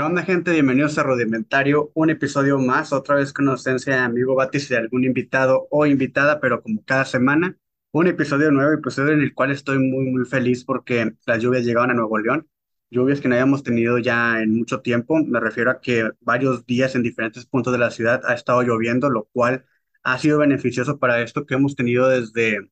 ¿Qué 0.00 0.04
onda, 0.04 0.22
gente? 0.22 0.52
Bienvenidos 0.52 0.96
a 0.96 1.02
Rudimentario, 1.02 1.90
un 1.92 2.08
episodio 2.08 2.58
más, 2.58 2.90
otra 2.90 3.16
vez 3.16 3.34
con 3.34 3.46
ausencia 3.48 3.96
de 3.96 4.00
amigo 4.00 4.34
Batis 4.34 4.70
de 4.70 4.78
algún 4.78 5.04
invitado 5.04 5.68
o 5.70 5.84
invitada, 5.84 6.40
pero 6.40 6.62
como 6.62 6.82
cada 6.86 7.04
semana, 7.04 7.58
un 7.92 8.06
episodio 8.06 8.50
nuevo, 8.50 8.72
episodio 8.72 9.12
en 9.12 9.20
el 9.20 9.34
cual 9.34 9.50
estoy 9.50 9.78
muy, 9.78 10.06
muy 10.06 10.24
feliz 10.24 10.64
porque 10.64 11.12
las 11.26 11.42
lluvias 11.42 11.66
llegaron 11.66 11.90
a 11.90 11.94
Nuevo 11.94 12.18
León, 12.18 12.48
lluvias 12.88 13.20
que 13.20 13.28
no 13.28 13.34
habíamos 13.34 13.62
tenido 13.62 13.98
ya 13.98 14.40
en 14.40 14.56
mucho 14.56 14.80
tiempo, 14.80 15.18
me 15.22 15.38
refiero 15.38 15.70
a 15.70 15.82
que 15.82 16.10
varios 16.22 16.64
días 16.64 16.94
en 16.94 17.02
diferentes 17.02 17.44
puntos 17.44 17.70
de 17.70 17.78
la 17.78 17.90
ciudad 17.90 18.22
ha 18.24 18.32
estado 18.32 18.62
lloviendo, 18.62 19.10
lo 19.10 19.28
cual 19.34 19.66
ha 20.02 20.16
sido 20.16 20.38
beneficioso 20.38 20.98
para 20.98 21.20
esto 21.20 21.44
que 21.44 21.56
hemos 21.56 21.76
tenido 21.76 22.08
desde, 22.08 22.70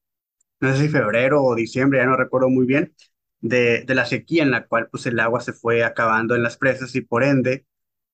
no 0.61 0.73
sé 0.75 0.85
si 0.85 0.89
febrero 0.89 1.43
o 1.45 1.55
diciembre, 1.55 1.99
ya 1.99 2.07
no 2.07 2.17
recuerdo 2.17 2.49
muy 2.49 2.65
bien 2.65 2.95
de, 3.41 3.85
la 3.89 4.07
sequía 4.07 4.43
en 4.43 4.51
la 4.51 4.67
cual 4.67 4.89
pues 4.91 5.07
el 5.07 5.21
agua 5.21 5.41
se 5.41 5.53
fue 5.53 5.85
acabando 5.85 6.35
en 6.35 6.43
las 6.43 6.57
presas 6.57 6.95
y 6.95 7.01
por 7.03 7.25
ende 7.25 7.67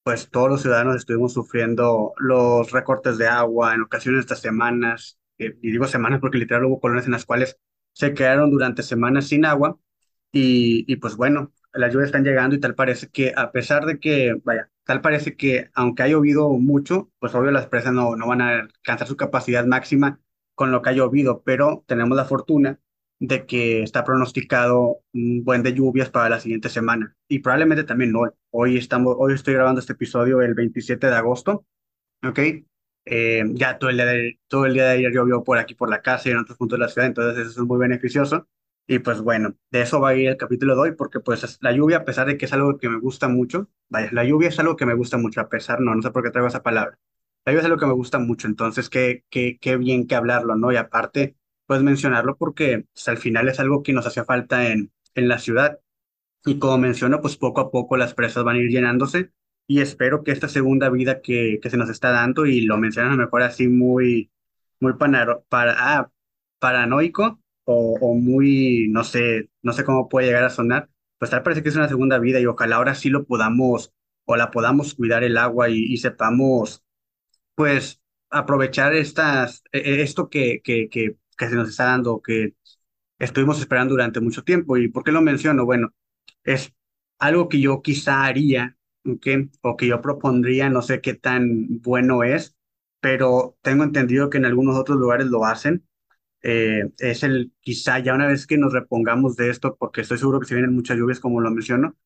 pues 0.02 0.30
todos 0.30 0.50
los 0.50 0.62
ciudadanos 0.62 0.96
estuvimos 0.96 1.32
sufriendo 1.32 2.12
los 2.18 2.70
recortes 2.72 3.18
de 3.18 3.26
agua 3.28 3.74
en 3.74 3.82
ocasiones 3.82 4.20
estas 4.20 4.40
semanas, 4.40 5.18
eh, 5.38 5.56
y 5.62 5.70
digo 5.70 5.86
semanas 5.86 6.20
porque 6.20 6.38
literal 6.38 6.64
hubo 6.66 6.80
colonias 6.80 7.06
en 7.06 7.12
las 7.12 7.24
cuales 7.24 7.58
se 7.92 8.12
quedaron 8.14 8.50
durante 8.50 8.82
semanas 8.82 9.28
sin 9.28 9.46
agua 9.46 9.78
y, 10.32 10.84
y 10.92 10.96
pues 10.96 11.16
bueno, 11.16 11.52
las 11.72 11.92
lluvias 11.92 12.08
están 12.08 12.24
llegando 12.24 12.56
y 12.56 12.60
tal 12.60 12.74
parece 12.74 13.08
que 13.10 13.32
a 13.36 13.52
pesar 13.52 13.86
de 13.86 13.98
que, 13.98 14.34
vaya, 14.44 14.70
tal 14.84 15.00
parece 15.00 15.36
que 15.36 15.70
aunque 15.74 16.02
ha 16.02 16.08
llovido 16.08 16.50
mucho, 16.50 17.10
pues 17.18 17.34
obvio 17.34 17.50
las 17.50 17.66
presas 17.66 17.92
no, 17.92 18.16
no 18.16 18.26
van 18.28 18.40
a 18.42 18.60
alcanzar 18.60 19.08
su 19.08 19.16
capacidad 19.16 19.66
máxima 19.66 20.20
con 20.54 20.70
lo 20.70 20.82
que 20.82 20.90
ha 20.90 20.92
llovido, 20.92 21.42
pero 21.44 21.84
tenemos 21.86 22.16
la 22.16 22.24
fortuna 22.26 22.78
de 23.20 23.46
que 23.46 23.82
está 23.82 24.04
pronosticado 24.04 25.00
un 25.12 25.44
buen 25.44 25.62
de 25.62 25.74
lluvias 25.74 26.10
para 26.10 26.28
la 26.28 26.40
siguiente 26.40 26.68
semana 26.68 27.16
y 27.28 27.40
probablemente 27.40 27.84
también 27.84 28.14
hoy. 28.16 28.30
Hoy, 28.50 28.76
estamos, 28.76 29.16
hoy 29.18 29.34
estoy 29.34 29.54
grabando 29.54 29.80
este 29.80 29.94
episodio 29.94 30.42
el 30.42 30.54
27 30.54 31.06
de 31.06 31.14
agosto, 31.14 31.66
¿ok? 32.26 32.38
Eh, 33.06 33.44
ya 33.52 33.78
todo 33.78 33.90
el, 33.90 33.96
día 33.96 34.06
de, 34.06 34.40
todo 34.48 34.66
el 34.66 34.74
día 34.74 34.84
de 34.84 34.90
ayer 34.92 35.12
llovió 35.12 35.44
por 35.44 35.58
aquí, 35.58 35.74
por 35.74 35.90
la 35.90 36.00
casa 36.02 36.28
y 36.28 36.32
en 36.32 36.38
otros 36.38 36.56
puntos 36.56 36.78
de 36.78 36.84
la 36.84 36.90
ciudad, 36.90 37.06
entonces 37.08 37.48
eso 37.48 37.62
es 37.62 37.66
muy 37.66 37.78
beneficioso. 37.78 38.48
Y 38.86 38.98
pues 38.98 39.20
bueno, 39.20 39.56
de 39.70 39.82
eso 39.82 40.00
va 40.00 40.10
a 40.10 40.14
ir 40.14 40.28
el 40.28 40.36
capítulo 40.36 40.74
de 40.74 40.80
hoy, 40.82 40.92
porque 40.92 41.20
pues 41.20 41.58
la 41.62 41.72
lluvia, 41.72 41.98
a 41.98 42.04
pesar 42.04 42.26
de 42.26 42.36
que 42.36 42.44
es 42.44 42.52
algo 42.52 42.76
que 42.78 42.88
me 42.90 42.98
gusta 42.98 43.28
mucho, 43.28 43.70
vaya, 43.88 44.10
la 44.12 44.24
lluvia 44.24 44.48
es 44.48 44.58
algo 44.58 44.76
que 44.76 44.84
me 44.86 44.94
gusta 44.94 45.16
mucho, 45.16 45.40
a 45.40 45.48
pesar, 45.48 45.80
no, 45.80 45.94
no 45.94 46.02
sé 46.02 46.10
por 46.10 46.22
qué 46.22 46.30
traigo 46.30 46.48
esa 46.48 46.62
palabra. 46.62 46.98
La 47.46 47.52
lluvia 47.52 47.60
es 47.60 47.64
algo 47.66 47.78
que 47.78 47.86
me 47.86 47.92
gusta 47.94 48.18
mucho, 48.18 48.46
entonces 48.46 48.90
qué, 48.90 49.24
qué, 49.30 49.58
qué 49.60 49.76
bien 49.78 50.06
que 50.06 50.14
hablarlo, 50.14 50.56
¿no? 50.56 50.70
Y 50.72 50.76
aparte, 50.76 51.36
pues 51.66 51.82
mencionarlo 51.82 52.36
porque 52.36 52.86
pues, 52.92 53.08
al 53.08 53.18
final 53.18 53.48
es 53.48 53.60
algo 53.60 53.82
que 53.82 53.92
nos 53.92 54.06
hacía 54.06 54.24
falta 54.24 54.70
en, 54.70 54.92
en 55.14 55.28
la 55.28 55.38
ciudad. 55.38 55.80
Y 56.44 56.58
como 56.58 56.78
menciono, 56.78 57.20
pues 57.20 57.36
poco 57.36 57.60
a 57.60 57.70
poco 57.70 57.96
las 57.96 58.14
presas 58.14 58.44
van 58.44 58.56
a 58.56 58.60
ir 58.60 58.70
llenándose 58.70 59.32
y 59.66 59.80
espero 59.80 60.22
que 60.24 60.32
esta 60.32 60.48
segunda 60.48 60.90
vida 60.90 61.22
que, 61.22 61.58
que 61.62 61.70
se 61.70 61.76
nos 61.78 61.88
está 61.90 62.10
dando, 62.10 62.44
y 62.46 62.62
lo 62.62 62.76
mencionan 62.78 63.12
a 63.12 63.16
lo 63.16 63.22
mejor 63.24 63.42
así 63.42 63.66
muy, 63.68 64.30
muy 64.80 64.94
panaro, 64.94 65.44
para, 65.48 65.74
ah, 65.78 66.10
paranoico 66.58 67.40
o, 67.64 67.94
o 68.00 68.14
muy, 68.14 68.88
no 68.90 69.04
sé, 69.04 69.50
no 69.62 69.72
sé 69.72 69.84
cómo 69.84 70.08
puede 70.08 70.26
llegar 70.26 70.44
a 70.44 70.50
sonar, 70.50 70.90
pues 71.18 71.30
tal 71.30 71.42
parece 71.42 71.62
que 71.62 71.70
es 71.70 71.76
una 71.76 71.88
segunda 71.88 72.18
vida 72.18 72.40
y 72.40 72.46
ojalá 72.46 72.76
ahora 72.76 72.94
sí 72.94 73.08
lo 73.10 73.24
podamos 73.26 73.92
o 74.26 74.36
la 74.36 74.50
podamos 74.50 74.94
cuidar 74.94 75.24
el 75.24 75.38
agua 75.38 75.70
y, 75.70 75.78
y 75.84 75.96
sepamos, 75.98 76.84
pues, 77.54 78.00
aprovechar 78.30 78.94
estas, 78.94 79.62
e- 79.72 79.78
e- 79.80 80.02
esto 80.02 80.28
que, 80.30 80.60
que, 80.62 80.88
que 80.88 81.16
que 81.36 81.48
se 81.48 81.54
nos 81.56 81.68
está 81.70 81.84
dando, 81.86 82.20
que 82.22 82.54
estuvimos 83.18 83.60
esperando 83.60 83.94
durante 83.94 84.20
mucho 84.20 84.42
tiempo. 84.44 84.76
¿Y 84.76 84.88
por 84.88 85.04
qué 85.04 85.12
lo 85.12 85.22
menciono? 85.22 85.64
Bueno, 85.64 85.90
es 86.44 86.72
algo 87.18 87.48
que 87.48 87.60
yo 87.60 87.82
quizá 87.82 88.24
haría, 88.24 88.76
¿ok? 89.06 89.26
O 89.62 89.76
que 89.76 89.86
yo 89.88 90.00
propondría, 90.02 90.70
no 90.70 90.82
sé 90.82 91.00
qué 91.00 91.14
tan 91.14 91.80
bueno 91.82 92.24
es, 92.24 92.56
pero 93.00 93.56
tengo 93.62 93.84
entendido 93.84 94.30
que 94.30 94.38
en 94.38 94.46
algunos 94.46 94.76
otros 94.76 94.98
lugares 94.98 95.26
lo 95.28 95.44
hacen. 95.46 95.86
Eh, 96.42 96.90
es 96.98 97.22
el, 97.22 97.52
quizá 97.60 97.98
ya 98.00 98.14
una 98.14 98.28
vez 98.28 98.46
que 98.46 98.58
nos 98.58 98.72
repongamos 98.72 99.36
de 99.36 99.50
esto, 99.50 99.76
porque 99.76 100.02
estoy 100.02 100.18
seguro 100.18 100.40
que 100.40 100.46
se 100.46 100.54
vienen 100.54 100.74
muchas 100.74 100.98
lluvias, 100.98 101.20
como 101.20 101.40
lo 101.40 101.50
menciono, 101.50 101.96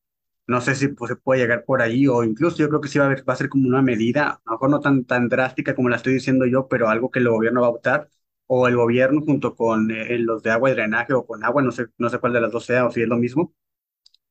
no 0.47 0.61
sé 0.61 0.75
si 0.75 0.89
pues, 0.89 1.09
se 1.09 1.15
puede 1.17 1.41
llegar 1.41 1.65
por 1.65 1.81
ahí 1.81 2.07
o 2.07 2.23
incluso 2.23 2.57
yo 2.57 2.69
creo 2.69 2.81
que 2.81 2.89
sí 2.89 2.99
va 2.99 3.05
a, 3.05 3.07
haber, 3.07 3.27
va 3.29 3.33
a 3.33 3.37
ser 3.37 3.49
como 3.49 3.67
una 3.67 3.81
medida, 3.81 4.29
a 4.29 4.41
lo 4.45 4.51
mejor 4.53 4.69
no 4.71 4.79
tan, 4.81 5.05
tan 5.05 5.29
drástica 5.29 5.75
como 5.75 5.89
la 5.89 5.97
estoy 5.97 6.13
diciendo 6.13 6.45
yo, 6.45 6.67
pero 6.67 6.89
algo 6.89 7.11
que 7.11 7.19
el 7.19 7.29
gobierno 7.29 7.61
va 7.61 7.67
a 7.67 7.69
optar 7.71 8.09
o 8.49 8.67
el 8.67 8.75
gobierno 8.77 9.21
junto 9.21 9.55
con 9.55 9.91
eh, 9.91 10.17
los 10.19 10.43
de 10.43 10.51
agua 10.51 10.71
y 10.71 10.73
drenaje 10.73 11.13
o 11.13 11.25
con 11.27 11.43
agua, 11.45 11.61
no 11.63 11.71
sé, 11.71 11.87
no 11.99 12.09
sé 12.09 12.19
cuál 12.19 12.33
de 12.33 12.41
las 12.41 12.51
dos 12.51 12.65
sea 12.65 12.85
o 12.87 12.91
si 12.91 13.01
es 13.03 13.07
lo 13.09 13.17
mismo, 13.17 13.53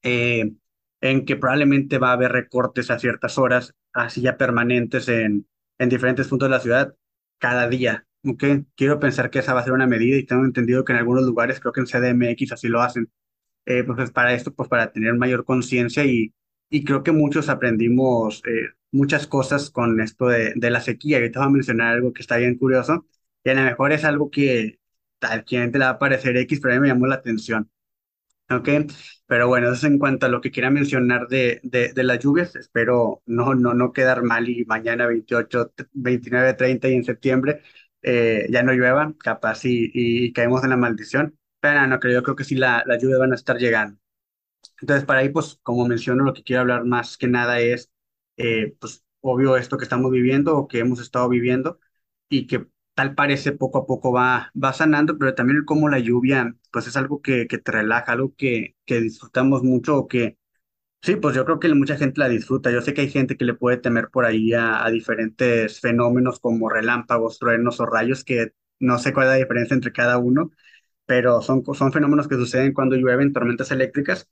eh, 0.02 0.52
en 1.00 1.24
que 1.24 1.36
probablemente 1.36 1.98
va 1.98 2.10
a 2.10 2.12
haber 2.14 2.32
recortes 2.32 2.90
a 2.90 2.98
ciertas 2.98 3.38
horas, 3.38 3.74
así 3.92 4.20
ya 4.22 4.36
permanentes 4.36 5.08
en, 5.08 5.48
en 5.78 5.88
diferentes 5.88 6.28
puntos 6.28 6.48
de 6.48 6.56
la 6.56 6.60
ciudad 6.60 6.96
cada 7.38 7.68
día. 7.68 8.06
¿ok? 8.26 8.44
Quiero 8.76 8.98
pensar 9.00 9.30
que 9.30 9.40
esa 9.40 9.54
va 9.54 9.60
a 9.60 9.64
ser 9.64 9.72
una 9.72 9.86
medida 9.86 10.16
y 10.16 10.26
tengo 10.26 10.44
entendido 10.44 10.84
que 10.84 10.92
en 10.92 10.98
algunos 10.98 11.24
lugares, 11.24 11.60
creo 11.60 11.72
que 11.72 11.80
en 11.80 11.86
CDMX 11.86 12.52
así 12.52 12.68
lo 12.68 12.80
hacen. 12.82 13.10
Eh, 13.66 13.84
pues, 13.84 14.10
para 14.12 14.32
esto, 14.34 14.54
pues 14.54 14.68
para 14.68 14.92
tener 14.92 15.14
mayor 15.14 15.44
conciencia 15.44 16.04
y, 16.04 16.34
y 16.70 16.84
creo 16.84 17.02
que 17.02 17.12
muchos 17.12 17.48
aprendimos 17.48 18.42
eh, 18.46 18.70
muchas 18.92 19.26
cosas 19.26 19.70
con 19.70 20.00
esto 20.00 20.26
de, 20.28 20.52
de 20.56 20.70
la 20.70 20.80
sequía. 20.80 21.18
Ahorita 21.18 21.40
voy 21.40 21.48
a 21.48 21.50
mencionar 21.52 21.94
algo 21.94 22.12
que 22.12 22.22
está 22.22 22.36
bien 22.38 22.56
curioso 22.58 23.06
y 23.48 23.50
a 23.50 23.54
lo 23.54 23.62
mejor 23.62 23.92
es 23.92 24.04
algo 24.04 24.30
que 24.30 24.78
al 25.20 25.44
cliente 25.44 25.78
le 25.78 25.84
va 25.86 25.92
a 25.92 25.98
parecer 25.98 26.36
X, 26.36 26.60
pero 26.60 26.74
a 26.74 26.76
mí 26.76 26.82
me 26.82 26.88
llamó 26.88 27.06
la 27.06 27.16
atención. 27.16 27.70
¿Ok? 28.50 28.68
Pero 29.26 29.48
bueno, 29.48 29.66
eso 29.68 29.74
es 29.76 29.84
en 29.84 29.98
cuanto 29.98 30.26
a 30.26 30.28
lo 30.30 30.40
que 30.40 30.50
quería 30.50 30.70
mencionar 30.70 31.28
de, 31.28 31.60
de, 31.64 31.92
de 31.92 32.02
las 32.04 32.18
lluvias. 32.20 32.56
Espero 32.56 33.22
no, 33.26 33.54
no, 33.54 33.74
no 33.74 33.92
quedar 33.92 34.22
mal 34.22 34.48
y 34.48 34.64
mañana 34.64 35.06
28, 35.06 35.72
29, 35.92 36.54
30 36.54 36.88
y 36.88 36.94
en 36.94 37.04
septiembre 37.04 37.62
eh, 38.02 38.46
ya 38.50 38.62
no 38.62 38.72
llueva, 38.72 39.14
capaz 39.22 39.64
y, 39.66 39.90
y 39.94 40.32
caemos 40.32 40.64
en 40.64 40.70
la 40.70 40.76
maldición. 40.78 41.38
Pero 41.60 41.86
no 41.86 42.00
creo, 42.00 42.14
yo 42.14 42.22
creo 42.22 42.36
que 42.36 42.44
sí 42.44 42.54
la, 42.54 42.82
las 42.86 43.02
lluvias 43.02 43.18
van 43.20 43.32
a 43.32 43.34
estar 43.36 43.58
llegando. 43.58 43.98
Entonces, 44.80 45.04
para 45.06 45.20
ahí, 45.20 45.28
pues, 45.30 45.58
como 45.62 45.86
menciono, 45.86 46.24
lo 46.24 46.32
que 46.34 46.42
quiero 46.44 46.62
hablar 46.62 46.84
más 46.84 47.16
que 47.16 47.26
nada 47.28 47.60
es, 47.60 47.90
eh, 48.36 48.76
pues, 48.80 49.04
obvio 49.20 49.56
esto 49.56 49.76
que 49.78 49.84
estamos 49.84 50.10
viviendo 50.12 50.56
o 50.56 50.68
que 50.68 50.78
hemos 50.80 51.00
estado 51.00 51.28
viviendo 51.28 51.80
y 52.28 52.46
que 52.46 52.66
tal 52.98 53.14
parece 53.16 53.52
poco 53.52 53.78
a 53.80 53.86
poco 53.86 54.12
va, 54.12 54.52
va 54.62 54.74
sanando, 54.74 55.18
pero 55.18 55.34
también 55.36 55.64
como 55.64 55.88
la 55.90 56.00
lluvia, 56.00 56.56
pues 56.72 56.88
es 56.88 56.96
algo 56.98 57.22
que, 57.22 57.46
que 57.48 57.58
te 57.58 57.72
relaja, 57.72 58.12
algo 58.12 58.34
que, 58.36 58.76
que 58.86 59.00
disfrutamos 59.00 59.62
mucho 59.64 59.96
o 59.98 60.08
que, 60.08 60.38
sí, 61.02 61.16
pues 61.16 61.34
yo 61.36 61.44
creo 61.44 61.60
que 61.60 61.74
mucha 61.74 61.96
gente 61.96 62.20
la 62.20 62.28
disfruta. 62.28 62.70
Yo 62.70 62.82
sé 62.82 62.94
que 62.94 63.02
hay 63.02 63.10
gente 63.10 63.36
que 63.36 63.44
le 63.44 63.54
puede 63.54 63.78
temer 63.78 64.08
por 64.10 64.24
ahí 64.26 64.52
a, 64.54 64.84
a 64.84 64.90
diferentes 64.90 65.80
fenómenos 65.80 66.40
como 66.40 66.68
relámpagos, 66.70 67.38
truenos 67.38 67.80
o 67.80 67.86
rayos, 67.86 68.24
que 68.24 68.52
no 68.80 68.98
sé 68.98 69.12
cuál 69.14 69.26
es 69.28 69.32
la 69.34 69.36
diferencia 69.38 69.74
entre 69.74 69.92
cada 69.92 70.18
uno, 70.18 70.50
pero 71.06 71.42
son, 71.42 71.64
son 71.74 71.92
fenómenos 71.92 72.28
que 72.28 72.36
suceden 72.36 72.74
cuando 72.74 72.96
llueven 72.96 73.32
tormentas 73.34 73.70
eléctricas 73.72 74.28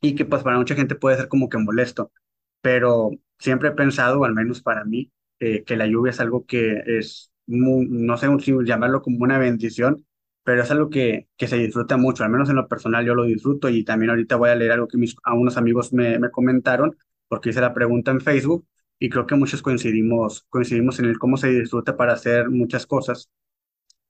y 0.00 0.14
que 0.14 0.24
pues 0.24 0.42
para 0.42 0.58
mucha 0.58 0.74
gente 0.74 0.94
puede 0.94 1.16
ser 1.16 1.28
como 1.28 1.48
que 1.48 1.58
molesto, 1.58 2.12
pero 2.60 3.10
siempre 3.38 3.68
he 3.70 3.72
pensado, 3.72 4.24
al 4.24 4.34
menos 4.34 4.62
para 4.62 4.84
mí, 4.84 5.12
eh, 5.40 5.64
que 5.64 5.76
la 5.76 5.86
lluvia 5.86 6.10
es 6.10 6.20
algo 6.20 6.46
que 6.46 6.82
es, 6.86 7.32
no 7.48 8.16
sé 8.18 8.28
si 8.40 8.52
llamarlo 8.64 9.02
como 9.02 9.18
una 9.24 9.38
bendición, 9.38 10.06
pero 10.44 10.62
es 10.62 10.70
algo 10.70 10.90
que, 10.90 11.28
que 11.36 11.48
se 11.48 11.56
disfruta 11.58 11.96
mucho, 11.96 12.24
al 12.24 12.30
menos 12.30 12.48
en 12.48 12.56
lo 12.56 12.68
personal 12.68 13.04
yo 13.06 13.14
lo 13.14 13.24
disfruto 13.24 13.68
y 13.68 13.84
también 13.84 14.10
ahorita 14.10 14.36
voy 14.36 14.50
a 14.50 14.54
leer 14.54 14.72
algo 14.72 14.88
que 14.88 14.98
a 15.24 15.34
unos 15.34 15.56
amigos 15.56 15.92
me, 15.92 16.18
me 16.18 16.30
comentaron, 16.30 16.96
porque 17.28 17.50
hice 17.50 17.60
la 17.60 17.74
pregunta 17.74 18.10
en 18.10 18.20
Facebook 18.20 18.66
y 18.98 19.10
creo 19.10 19.26
que 19.26 19.34
muchos 19.36 19.62
coincidimos, 19.62 20.44
coincidimos 20.48 20.98
en 20.98 21.06
el 21.06 21.18
cómo 21.18 21.36
se 21.36 21.48
disfruta 21.48 21.96
para 21.96 22.14
hacer 22.14 22.48
muchas 22.50 22.86
cosas 22.86 23.30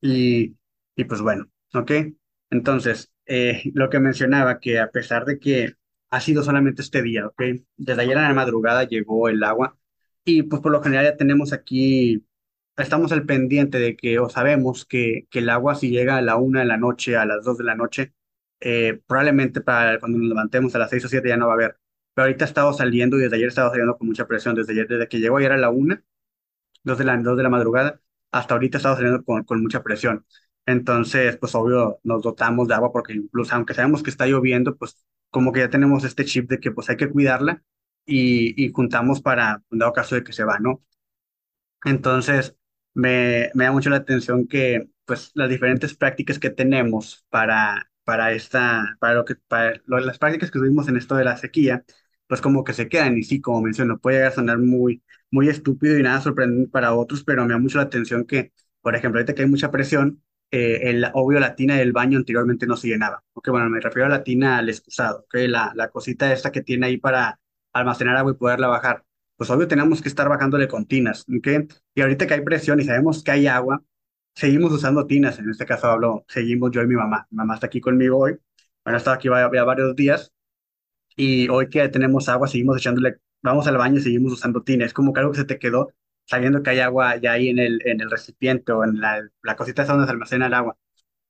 y, 0.01 0.57
y 0.97 1.05
pues 1.05 1.21
bueno, 1.21 1.47
¿ok? 1.75 1.93
Entonces, 2.51 3.13
eh, 3.27 3.63
lo 3.75 3.91
que 3.91 4.01
mencionaba, 4.01 4.61
que 4.61 4.79
a 4.81 4.91
pesar 4.91 5.25
de 5.25 5.39
que 5.39 5.75
ha 6.11 6.21
sido 6.21 6.43
solamente 6.43 6.83
este 6.83 7.03
día, 7.03 7.27
¿ok? 7.27 7.43
Desde 7.77 8.03
ayer 8.03 8.17
en 8.17 8.23
la 8.25 8.35
madrugada 8.35 8.85
llegó 8.85 9.29
el 9.29 9.43
agua 9.45 9.77
y 10.25 10.43
pues 10.45 10.63
por 10.63 10.73
lo 10.73 10.83
general 10.83 11.07
ya 11.07 11.17
tenemos 11.17 11.53
aquí, 11.53 12.25
estamos 12.79 13.13
al 13.13 13.27
pendiente 13.27 13.79
de 13.79 13.97
que 13.97 14.19
o 14.19 14.29
sabemos 14.29 14.85
que, 14.87 15.27
que 15.31 15.41
el 15.41 15.51
agua 15.51 15.75
si 15.75 15.91
llega 15.91 16.17
a 16.17 16.23
la 16.23 16.37
una 16.37 16.61
de 16.61 16.67
la 16.67 16.77
noche, 16.77 17.17
a 17.17 17.27
las 17.27 17.45
dos 17.45 17.59
de 17.59 17.65
la 17.65 17.75
noche, 17.75 18.15
eh, 18.61 19.01
probablemente 19.07 19.61
para 19.61 19.99
cuando 20.01 20.19
nos 20.19 20.29
levantemos 20.29 20.75
a 20.75 20.79
las 20.79 20.91
seis 20.91 21.05
o 21.05 21.09
siete 21.09 21.29
ya 21.29 21.37
no 21.37 21.47
va 21.47 21.53
a 21.53 21.57
haber. 21.57 21.79
Pero 22.15 22.25
ahorita 22.27 22.45
ha 22.45 22.49
estado 22.49 22.73
saliendo 22.73 23.17
y 23.19 23.21
desde 23.23 23.37
ayer 23.37 23.47
ha 23.47 23.49
estado 23.51 23.71
saliendo 23.71 23.97
con 23.99 24.07
mucha 24.09 24.27
presión, 24.27 24.55
desde 24.55 24.73
ayer, 24.73 24.89
desde 24.89 25.09
que 25.09 25.19
llegó 25.21 25.37
ayer 25.39 25.53
a 25.53 25.57
la 25.59 25.71
una 25.71 26.03
dos 26.85 26.99
de 26.99 27.05
la, 27.05 27.17
dos 27.19 27.37
de 27.37 27.43
la 27.43 27.49
madrugada, 27.51 28.01
hasta 28.31 28.55
ahorita 28.55 28.79
estamos 28.79 28.99
saliendo 28.99 29.25
con, 29.25 29.45
con 29.45 29.63
mucha 29.63 29.83
presión. 29.83 30.27
Entonces, 30.67 31.37
pues 31.39 31.55
obvio, 31.55 31.99
nos 32.05 32.23
dotamos 32.23 32.69
de 32.69 32.75
agua 32.75 32.93
porque 32.93 33.15
incluso 33.15 33.55
aunque 33.55 33.75
sabemos 33.75 34.03
que 34.03 34.11
está 34.11 34.27
lloviendo, 34.27 34.77
pues 34.77 35.05
como 35.31 35.53
que 35.53 35.61
ya 35.61 35.71
tenemos 35.71 36.05
este 36.05 36.25
chip 36.25 36.49
de 36.51 36.61
que 36.61 36.71
pues 36.73 36.89
hay 36.91 36.97
que 36.97 37.11
cuidarla 37.11 37.63
y, 38.07 38.63
y 38.65 38.73
juntamos 38.73 39.21
para, 39.23 39.63
en 39.71 39.79
dado 39.79 39.93
caso 39.93 40.15
de 40.15 40.25
que 40.25 40.33
se 40.33 40.45
va, 40.45 40.59
¿no? 40.59 40.83
Entonces, 41.85 42.57
me, 42.99 43.51
me 43.55 43.65
da 43.65 43.73
mucho 43.73 43.91
la 43.91 43.97
atención 43.99 44.47
que 44.49 44.89
pues 45.05 45.31
las 45.35 45.49
diferentes 45.49 45.95
prácticas 45.97 46.39
que 46.39 46.51
tenemos 46.51 47.25
para, 47.31 47.91
para 48.05 48.33
esta, 48.33 48.97
para 49.01 49.15
lo 49.15 49.25
que, 49.25 49.37
para 49.37 49.81
lo- 49.87 50.01
las 50.01 50.19
prácticas 50.19 50.51
que 50.51 50.59
tuvimos 50.59 50.89
en 50.89 50.97
esto 50.97 51.17
de 51.17 51.25
la 51.25 51.37
sequía, 51.37 51.85
pues 52.27 52.41
como 52.41 52.65
que 52.65 52.73
se 52.75 52.89
quedan. 52.89 53.17
Y 53.19 53.23
sí, 53.23 53.41
como 53.41 53.63
menciono, 53.63 53.99
puede 53.99 54.17
llegar 54.19 54.33
a 54.33 54.35
sonar 54.35 54.59
muy, 54.59 55.03
muy 55.31 55.49
estúpido 55.49 55.99
y 55.99 56.03
nada 56.03 56.21
sorprendente 56.21 56.71
para 56.71 56.95
otros, 56.95 57.25
pero 57.25 57.45
me 57.45 57.53
da 57.55 57.59
mucho 57.59 57.79
la 57.79 57.85
atención 57.85 58.25
que, 58.27 58.53
por 58.81 58.95
ejemplo, 58.97 59.19
ahorita 59.21 59.35
que 59.35 59.43
hay 59.43 59.49
mucha 59.49 59.71
presión, 59.71 60.23
eh, 60.51 60.81
el 60.91 61.07
obvio 61.15 61.41
la 61.41 61.55
tina 61.57 61.77
del 61.77 61.93
baño 61.93 62.19
anteriormente 62.19 62.67
no 62.67 62.77
se 62.77 62.89
llenaba. 62.89 63.25
Ok, 63.35 63.49
bueno, 63.51 63.69
me 63.71 63.81
refiero 63.81 64.07
a 64.07 64.09
la 64.11 64.25
tina 64.25 64.59
al 64.59 64.69
excusado, 64.69 65.21
ok, 65.21 65.35
la, 65.49 65.73
la 65.75 65.89
cosita 65.91 66.33
esta 66.33 66.51
que 66.53 66.63
tiene 66.63 66.87
ahí 66.87 66.97
para 66.99 67.39
almacenar 67.73 68.17
agua 68.17 68.33
y 68.33 68.35
poderla 68.37 68.69
bajar. 68.69 69.05
Pues 69.39 69.51
obvio 69.51 69.69
tenemos 69.69 70.03
que 70.03 70.11
estar 70.11 70.29
bajándole 70.29 70.69
con 70.69 70.87
tinas, 70.87 71.25
ok. 71.35 71.49
Y 71.95 72.03
ahorita 72.03 72.29
que 72.29 72.35
hay 72.35 72.43
presión 72.43 72.81
y 72.81 72.85
sabemos 72.85 73.25
que 73.25 73.33
hay 73.33 73.49
agua, 73.49 73.85
seguimos 74.35 74.73
usando 74.73 75.07
tinas. 75.07 75.39
En 75.41 75.51
este 75.51 75.67
caso 75.67 75.89
hablo, 75.89 76.25
seguimos 76.29 76.73
yo 76.73 76.83
y 76.83 76.89
mi 76.89 76.97
mamá. 76.97 77.27
Mi 77.31 77.39
mamá 77.39 77.55
está 77.55 77.69
aquí 77.69 77.81
conmigo 77.81 78.19
hoy. 78.19 78.39
Bueno, 78.85 78.97
ha 78.97 78.99
estado 78.99 79.17
aquí 79.17 79.29
ya 79.29 79.65
varios 79.65 79.97
días. 79.97 80.33
Y 81.17 81.49
hoy 81.49 81.69
que 81.69 81.89
tenemos 81.89 82.29
agua, 82.29 82.49
seguimos 82.49 82.77
echándole, 82.79 83.19
vamos 83.43 83.67
al 83.67 83.77
baño 83.79 83.99
y 83.99 84.03
seguimos 84.03 84.33
usando 84.33 84.63
tina. 84.63 84.85
Es 84.87 84.95
como 84.95 85.13
que 85.13 85.21
algo 85.21 85.33
que 85.33 85.39
se 85.39 85.45
te 85.45 85.59
quedó 85.59 85.93
sabiendo 86.27 86.63
que 86.63 86.71
hay 86.71 86.81
agua 86.81 87.17
ya 87.17 87.33
ahí 87.33 87.49
en 87.49 87.59
el, 87.59 87.81
en 87.87 88.01
el 88.01 88.11
recipiente 88.11 88.73
o 88.73 88.85
en 88.85 89.01
la, 89.01 89.29
la 89.43 89.57
cosita 89.57 89.83
esa 89.83 89.93
donde 89.95 90.07
se 90.07 90.13
almacena 90.13 90.47
el 90.47 90.55
agua. 90.55 90.77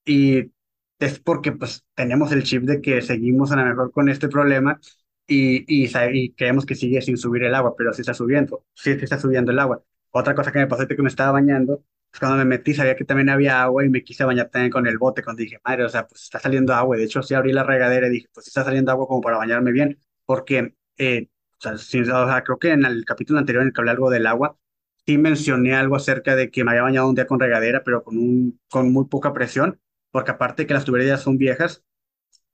Y 0.05 0.53
es 0.99 1.21
porque 1.21 1.53
pues 1.53 1.85
tenemos 1.95 2.33
el 2.33 2.43
chip 2.45 2.65
de 2.65 2.81
que 2.81 3.03
seguimos 3.03 3.53
a 3.53 3.57
lo 3.57 3.65
mejor 3.67 3.93
con 3.93 4.09
este 4.09 4.29
problema 4.29 4.81
y, 5.29 5.65
y, 5.69 5.91
y, 6.13 6.33
creemos 6.33 6.67
que 6.67 6.75
sigue 6.75 7.03
sin 7.03 7.19
subir 7.19 7.45
el 7.45 7.55
agua, 7.55 7.75
pero 7.77 7.93
sí 7.93 8.01
está 8.01 8.15
subiendo, 8.15 8.65
sí, 8.75 8.95
sí 8.99 9.05
está 9.05 9.19
subiendo 9.21 9.53
el 9.53 9.59
agua. 9.59 9.85
Otra 10.11 10.35
cosa 10.35 10.51
que 10.53 10.59
me 10.59 10.67
pasó 10.67 10.83
es 10.83 10.89
que 10.89 11.03
me 11.03 11.09
estaba 11.09 11.33
bañando, 11.33 11.85
pues 12.11 12.21
cuando 12.21 12.39
me 12.39 12.45
metí 12.47 12.75
sabía 12.75 12.97
que 12.97 13.05
también 13.05 13.29
había 13.29 13.63
agua 13.63 13.85
y 13.85 13.91
me 13.91 14.03
quise 14.03 14.25
bañar 14.25 14.49
también 14.49 14.73
con 14.73 14.87
el 14.87 14.99
bote, 14.99 15.23
cuando 15.23 15.43
dije, 15.43 15.59
madre, 15.65 15.85
o 15.85 15.89
sea, 15.91 16.07
pues 16.09 16.23
está 16.25 16.39
saliendo 16.41 16.75
agua. 16.75 16.97
De 16.97 17.05
hecho, 17.05 17.23
sí 17.23 17.35
abrí 17.35 17.53
la 17.53 17.63
regadera 17.65 18.09
y 18.09 18.11
dije, 18.11 18.29
pues 18.33 18.47
sí 18.47 18.51
está 18.51 18.65
saliendo 18.65 18.91
agua 18.91 19.07
como 19.07 19.21
para 19.21 19.37
bañarme 19.37 19.73
bien, 19.73 19.99
porque, 20.25 20.75
eh, 20.97 21.29
o, 21.59 21.61
sea, 21.61 21.73
o 21.75 22.05
sea, 22.27 22.43
creo 22.45 22.59
que 22.59 22.71
en 22.71 22.85
el 22.85 23.05
capítulo 23.05 23.39
anterior 23.39 23.63
en 23.63 23.69
el 23.69 23.75
que 23.75 23.81
hablé 23.83 23.91
algo 23.91 24.11
del 24.11 24.27
agua, 24.27 24.59
sí 25.07 25.19
mencioné 25.19 25.75
algo 25.75 25.97
acerca 25.97 26.37
de 26.37 26.51
que 26.51 26.65
me 26.65 26.71
había 26.73 26.83
bañado 26.83 27.09
un 27.09 27.15
día 27.15 27.27
con 27.27 27.41
regadera, 27.41 27.83
pero 27.85 28.03
con, 28.05 28.19
un, 28.19 28.61
con 28.71 28.93
muy 28.93 29.07
poca 29.07 29.33
presión, 29.35 29.81
porque 30.11 30.31
aparte 30.31 30.67
que 30.67 30.75
las 30.75 30.85
tuberías 30.85 31.21
son 31.23 31.39
viejas, 31.39 31.85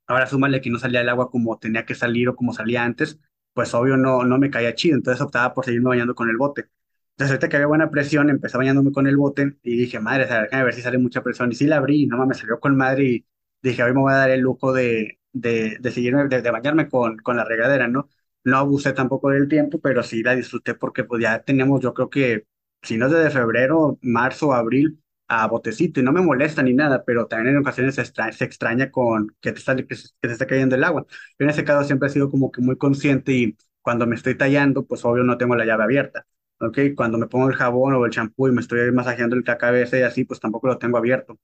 ahora 0.07 0.27
súmale 0.27 0.61
que 0.61 0.71
no 0.71 0.79
salía 0.79 1.01
el 1.01 1.09
agua 1.09 1.31
como 1.31 1.59
tenía 1.59 1.85
que 1.87 1.95
salir 1.95 2.29
o 2.29 2.37
como 2.37 2.53
salía 2.53 2.85
antes, 2.85 3.19
pues 3.53 3.73
obvio 3.75 3.97
no, 3.97 4.25
no 4.25 4.39
me 4.39 4.51
caía 4.51 4.75
chido, 4.75 4.97
entonces 4.97 5.21
optaba 5.23 5.55
por 5.55 5.65
seguirme 5.65 5.89
bañando 5.91 6.15
con 6.15 6.29
el 6.31 6.37
bote. 6.37 6.69
Entonces 7.13 7.31
ahorita 7.33 7.49
que 7.49 7.57
había 7.57 7.67
buena 7.69 7.91
presión, 7.91 8.29
empecé 8.31 8.57
bañándome 8.59 8.91
con 8.93 9.07
el 9.07 9.17
bote 9.17 9.57
y 9.63 9.77
dije, 9.77 10.01
madre, 10.01 10.25
a 10.51 10.65
ver 10.65 10.75
si 10.75 10.83
sale 10.83 10.99
mucha 10.99 11.23
presión. 11.23 11.53
Y 11.53 11.55
sí 11.55 11.67
la 11.67 11.77
abrí 11.77 12.03
y 12.03 12.07
no 12.07 12.25
me 12.27 12.35
salió 12.35 12.59
con 12.59 12.77
madre 12.77 13.05
y 13.05 13.27
dije, 13.63 13.83
hoy 13.85 13.93
me 13.95 14.01
voy 14.01 14.13
a 14.13 14.17
dar 14.17 14.31
el 14.31 14.41
lujo 14.41 14.73
de, 14.73 15.21
de, 15.33 15.77
de 15.81 15.91
seguirme, 15.93 16.27
de, 16.29 16.51
bañarme 16.51 16.89
con, 16.89 17.19
con 17.19 17.37
la 17.37 17.45
regadera, 17.45 17.87
¿no? 17.89 18.09
No 18.43 18.57
abusé 18.59 18.93
tampoco 18.93 19.31
del 19.31 19.49
tiempo, 19.49 19.81
pero 19.81 20.03
sí 20.03 20.23
la 20.23 20.35
disfruté 20.35 20.75
porque 20.75 21.05
pues 21.05 21.23
ya 21.23 21.39
teníamos, 21.43 21.81
yo 21.81 21.95
creo 21.95 22.11
que, 22.11 22.47
si 22.83 22.97
no 22.99 23.07
es 23.07 23.13
desde 23.13 23.31
febrero, 23.31 23.99
marzo, 24.03 24.53
abril, 24.53 25.01
a 25.29 25.47
botecito 25.49 26.01
y 26.01 26.03
no 26.03 26.13
me 26.13 26.21
molesta 26.23 26.63
ni 26.63 26.75
nada, 26.75 27.05
pero 27.05 27.27
también 27.27 27.55
en 27.57 27.61
ocasiones 27.63 27.95
se 27.95 28.05
se 28.05 28.45
extraña 28.45 28.91
con 28.91 29.35
que 29.41 29.53
te, 29.53 29.59
está, 29.59 29.75
que, 29.77 29.87
que 29.87 29.97
te 30.21 30.33
está 30.33 30.47
cayendo 30.47 30.77
el 30.77 30.85
agua. 30.85 31.07
Yo 31.39 31.45
en 31.45 31.51
ese 31.51 31.65
caso 31.65 31.85
siempre 31.87 32.09
he 32.09 32.13
sido 32.13 32.31
como 32.31 32.51
que 32.51 32.61
muy 32.61 32.77
consciente 32.77 33.33
y 33.33 33.57
cuando 33.83 34.07
me 34.07 34.17
estoy 34.17 34.37
tallando, 34.37 34.87
pues 34.87 35.05
obvio 35.05 35.25
no 35.25 35.37
tengo 35.39 35.57
la 35.57 35.65
llave 35.67 35.85
abierta. 35.85 36.27
¿ok? 36.61 36.79
Cuando 36.97 37.19
me 37.19 37.27
pongo 37.27 37.49
el 37.49 37.55
jabón 37.57 37.95
o 37.95 38.05
el 38.07 38.13
champú 38.13 38.49
y 38.49 38.53
me 38.53 38.61
estoy 38.61 38.91
masajeando 38.93 39.37
el 39.37 39.45
cabeza 39.45 39.99
y 39.99 40.03
así, 40.03 40.25
pues 40.25 40.41
tampoco 40.41 40.69
lo 40.69 40.79
tengo 40.79 40.99
abierto. 40.99 41.39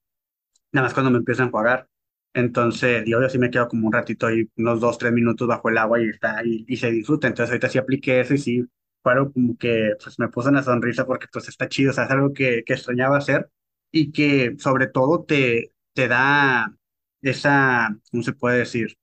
Nada 0.73 0.87
más 0.87 0.95
cuando 0.95 1.11
me 1.11 1.19
empiezo 1.19 1.43
a 1.43 1.47
enjuagar. 1.47 1.89
Entonces, 2.33 3.05
yo 3.07 3.19
así 3.21 3.39
me 3.39 3.51
quedo 3.51 3.67
como 3.69 3.87
un 3.89 3.93
ratito 3.93 4.27
ahí, 4.27 4.49
unos 4.57 4.81
dos, 4.81 4.99
tres 4.99 5.13
minutos 5.13 5.49
bajo 5.49 5.69
el 5.69 5.79
agua 5.79 6.01
y 6.01 6.09
está 6.09 6.43
y, 6.45 6.65
y 6.69 6.77
se 6.77 6.91
disfruta. 6.91 7.27
Entonces, 7.27 7.51
ahorita 7.51 7.69
sí 7.69 7.79
apliqué 7.79 8.21
eso 8.21 8.35
y 8.35 8.39
sí, 8.39 8.67
claro, 9.03 9.33
como 9.33 9.57
que 9.57 9.95
pues 10.03 10.19
me 10.19 10.29
puso 10.29 10.49
una 10.49 10.63
sonrisa 10.63 11.07
porque 11.07 11.27
pues 11.33 11.49
está 11.49 11.69
chido, 11.69 11.91
o 11.91 11.95
sea, 11.95 12.05
es 12.05 12.11
algo 12.11 12.33
que, 12.33 12.63
que 12.65 12.75
extrañaba 12.75 13.17
hacer 13.19 13.51
y 13.93 14.13
que 14.13 14.57
sobre 14.59 14.87
todo 14.89 15.25
te, 15.25 15.73
te 15.95 16.09
da 16.09 16.77
esa, 17.23 17.97
¿cómo 18.11 18.23
se 18.23 18.33
puede 18.35 18.59
decir? 18.61 18.99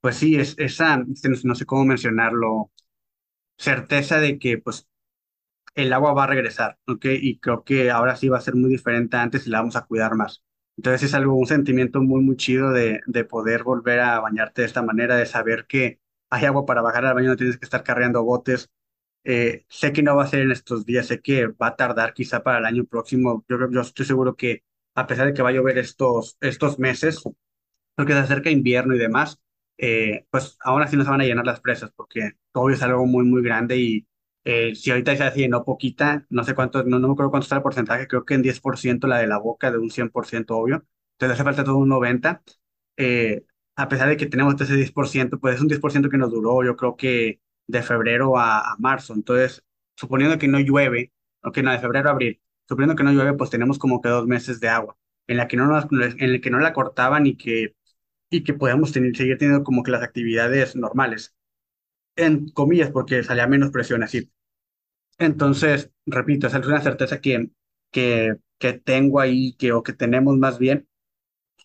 Pues 0.00 0.16
sí, 0.16 0.36
es, 0.36 0.54
esa, 0.58 1.04
este, 1.12 1.28
no 1.44 1.54
sé 1.54 1.66
cómo 1.66 1.84
mencionarlo, 1.84 2.70
certeza 3.58 4.20
de 4.20 4.38
que 4.38 4.58
pues 4.58 4.88
el 5.74 5.92
agua 5.92 6.14
va 6.14 6.24
a 6.24 6.26
regresar, 6.28 6.78
¿ok? 6.88 7.06
Y 7.22 7.38
creo 7.40 7.64
que 7.64 7.90
ahora 7.90 8.16
sí 8.16 8.28
va 8.28 8.38
a 8.38 8.40
ser 8.42 8.56
muy 8.56 8.70
diferente 8.70 9.16
antes 9.18 9.46
y 9.46 9.50
la 9.50 9.60
vamos 9.60 9.76
a 9.76 9.86
cuidar 9.86 10.14
más. 10.16 10.44
Entonces 10.76 11.04
es 11.04 11.14
algo, 11.14 11.34
un 11.36 11.46
sentimiento 11.46 12.02
muy, 12.02 12.22
muy 12.22 12.36
chido 12.36 12.72
de, 12.72 13.00
de 13.06 13.24
poder 13.24 13.64
volver 13.64 14.00
a 14.00 14.20
bañarte 14.20 14.62
de 14.62 14.68
esta 14.68 14.82
manera, 14.82 15.16
de 15.16 15.26
saber 15.26 15.66
que 15.68 16.00
hay 16.30 16.46
agua 16.46 16.66
para 16.66 16.82
bajar 16.82 17.06
al 17.06 17.14
baño, 17.14 17.28
no 17.30 17.36
tienes 17.36 17.58
que 17.58 17.66
estar 17.66 17.84
cargando 17.84 18.24
botes. 18.24 18.70
Eh, 19.30 19.66
sé 19.68 19.92
que 19.92 20.02
no 20.02 20.16
va 20.16 20.24
a 20.24 20.26
ser 20.26 20.40
en 20.40 20.50
estos 20.52 20.86
días, 20.86 21.06
sé 21.06 21.20
que 21.20 21.48
va 21.48 21.68
a 21.68 21.76
tardar 21.76 22.14
quizá 22.14 22.42
para 22.42 22.58
el 22.58 22.64
año 22.66 22.86
próximo. 22.86 23.44
Yo, 23.48 23.58
estoy 23.82 24.06
seguro 24.06 24.36
que 24.36 24.64
a 24.94 25.06
pesar 25.06 25.26
de 25.26 25.34
que 25.34 25.42
va 25.42 25.50
a 25.50 25.52
llover 25.52 25.76
estos, 25.78 26.38
estos 26.40 26.78
meses, 26.78 27.22
porque 27.94 28.12
se 28.14 28.18
acerca 28.20 28.50
invierno 28.50 28.94
y 28.94 28.98
demás, 28.98 29.40
eh, 29.78 30.26
pues 30.30 30.56
aún 30.60 30.82
así 30.82 30.96
no 30.96 31.04
se 31.04 31.10
van 31.10 31.20
a 31.20 31.24
llenar 31.24 31.46
las 31.46 31.60
presas, 31.60 31.92
porque 31.96 32.32
obvio 32.52 32.76
es 32.76 32.82
algo 32.82 33.06
muy, 33.06 33.24
muy 33.24 33.42
grande 33.42 33.76
y 33.78 34.06
eh, 34.44 34.74
si 34.74 34.90
ahorita 34.90 35.16
se 35.16 35.30
llenó 35.38 35.64
poquita, 35.64 36.26
no 36.30 36.44
sé 36.44 36.54
cuánto, 36.54 36.84
no, 36.84 36.98
no 36.98 37.08
me 37.08 37.12
acuerdo 37.12 37.30
cuánto 37.30 37.44
está 37.44 37.56
el 37.56 37.62
porcentaje, 37.62 38.06
creo 38.08 38.24
que 38.24 38.34
en 38.34 38.42
10% 38.42 39.06
la 39.08 39.18
de 39.18 39.26
la 39.26 39.38
boca, 39.38 39.70
de 39.70 39.78
un 39.78 39.90
100% 39.90 40.56
obvio, 40.56 40.86
entonces 41.12 41.34
hace 41.34 41.44
falta 41.44 41.64
todo 41.64 41.76
un 41.78 41.88
90%. 41.88 42.52
Eh, 42.96 43.44
a 43.76 43.88
pesar 43.88 44.08
de 44.08 44.16
que 44.16 44.26
tenemos 44.26 44.60
ese 44.60 44.74
10%, 44.74 45.38
pues 45.38 45.54
es 45.56 45.60
un 45.60 45.68
10% 45.68 46.08
que 46.10 46.18
nos 46.18 46.30
duró, 46.32 46.64
yo 46.64 46.76
creo 46.76 46.96
que 46.96 47.40
de 47.68 47.82
febrero 47.82 48.38
a, 48.38 48.72
a, 48.72 48.76
marzo. 48.78 49.14
Entonces, 49.14 49.64
suponiendo 49.96 50.38
que 50.38 50.48
no 50.48 50.58
llueve, 50.60 51.12
o 51.42 51.52
que 51.52 51.62
no, 51.62 51.70
de 51.72 51.78
febrero 51.78 52.08
a 52.08 52.12
abril, 52.12 52.40
suponiendo 52.68 52.96
que 52.96 53.04
no 53.04 53.12
llueve, 53.12 53.34
pues 53.34 53.50
tenemos 53.50 53.78
como 53.78 54.00
que 54.00 54.08
dos 54.08 54.26
meses 54.26 54.60
de 54.60 54.68
agua, 54.68 54.96
en 55.28 55.36
la 55.36 55.48
que 55.48 55.56
no, 55.56 55.66
nos, 55.66 55.86
en 55.92 56.30
el 56.30 56.40
que 56.40 56.50
no 56.50 56.58
la 56.60 56.72
cortaban 56.72 57.26
y 57.26 57.36
que, 57.36 57.76
y 58.30 58.44
que 58.44 58.54
podamos 58.54 58.92
tener, 58.92 59.16
seguir 59.16 59.38
teniendo 59.38 59.64
como 59.64 59.82
que 59.82 59.90
las 59.92 60.02
actividades 60.02 60.76
normales, 60.76 61.36
en 62.16 62.50
comillas, 62.50 62.90
porque 62.90 63.22
salía 63.24 63.46
menos 63.46 63.70
presión 63.70 64.02
así. 64.02 64.30
Entonces, 65.18 65.90
repito, 66.06 66.46
esa 66.46 66.58
es 66.58 66.66
una 66.66 66.80
certeza 66.80 67.20
que, 67.20 67.50
que, 67.90 68.36
que 68.58 68.72
tengo 68.74 69.20
ahí, 69.20 69.54
que, 69.54 69.72
o 69.72 69.82
que 69.82 69.92
tenemos 69.92 70.36
más 70.38 70.58
bien, 70.58 70.88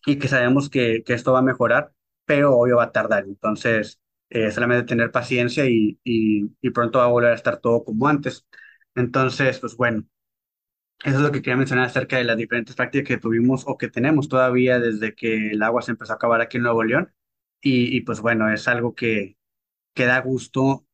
y 0.05 0.17
que 0.19 0.27
sabemos 0.27 0.69
que, 0.69 1.03
que 1.03 1.13
esto 1.13 1.33
va 1.33 1.39
a 1.39 1.41
mejorar, 1.43 1.93
pero 2.25 2.57
obvio 2.57 2.77
va 2.77 2.85
a 2.85 2.91
tardar. 2.91 3.25
Entonces, 3.25 4.01
eh, 4.33 4.51
solamente 4.51 4.87
tener 4.87 5.11
paciencia 5.11 5.65
y, 5.67 5.99
y, 6.03 6.51
y, 6.61 6.69
pronto 6.71 6.99
va 6.99 7.05
a 7.05 7.07
volver 7.09 7.31
a 7.33 7.35
estar 7.35 7.59
todo 7.59 7.83
como 7.85 8.07
antes. 8.07 8.47
Entonces, 8.95 9.59
pues 9.59 9.75
bueno, 9.77 10.05
eso 11.03 11.17
es 11.17 11.21
lo 11.21 11.31
que 11.31 11.41
quería 11.41 11.57
mencionar 11.57 11.85
acerca 11.87 12.17
de 12.17 12.23
las 12.23 12.37
diferentes 12.37 12.75
prácticas 12.75 13.07
que 13.07 13.17
tuvimos 13.17 13.63
o 13.67 13.77
que 13.77 13.89
tenemos 13.89 14.29
todavía 14.29 14.79
desde 14.79 15.15
que 15.15 15.51
el 15.51 15.61
agua 15.63 15.81
se 15.81 15.91
empezó 15.91 16.13
a 16.13 16.15
acabar 16.15 16.41
aquí 16.41 16.57
en 16.57 16.63
Nuevo 16.63 16.83
León. 16.83 17.13
Y, 17.61 17.95
y 17.97 18.01
pues 18.01 18.21
bueno, 18.21 18.51
es 18.51 18.67
algo 18.67 18.95
que, 18.95 19.37
que 19.93 20.05
da 20.05 20.21
gusto 20.21 20.87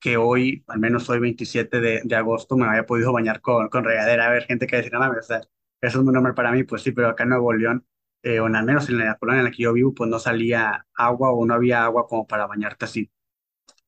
que 0.00 0.16
hoy, 0.18 0.64
al 0.68 0.80
menos 0.80 1.08
hoy 1.10 1.18
27 1.20 1.80
de, 1.80 2.02
de 2.04 2.16
agosto, 2.16 2.56
me 2.56 2.66
haya 2.68 2.86
podido 2.86 3.12
bañar 3.12 3.40
con, 3.40 3.68
con 3.68 3.84
regadera. 3.84 4.26
A 4.28 4.30
ver, 4.30 4.44
gente 4.46 4.66
que 4.66 4.76
dice, 4.78 4.90
no 4.90 5.00
mames, 5.00 5.20
o 5.20 5.22
sea, 5.22 5.38
eso 5.80 5.98
es 5.98 6.04
muy 6.04 6.12
normal 6.14 6.34
para 6.34 6.52
mí, 6.52 6.64
pues 6.64 6.82
sí, 6.82 6.92
pero 6.92 7.08
acá 7.08 7.22
en 7.24 7.30
Nuevo 7.30 7.52
León, 7.54 7.86
eh, 8.24 8.40
o 8.40 8.46
al 8.46 8.64
menos 8.64 8.88
en 8.90 8.98
la 8.98 9.16
colonia 9.18 9.40
en 9.40 9.44
la 9.46 9.50
que 9.52 9.62
yo 9.64 9.72
vivo, 9.72 9.94
pues 9.94 10.10
no 10.10 10.18
salía 10.18 10.86
agua 10.94 11.32
o 11.32 11.46
no 11.46 11.54
había 11.54 11.84
agua 11.84 12.06
como 12.08 12.26
para 12.26 12.46
bañarte 12.46 12.86
así. 12.86 13.10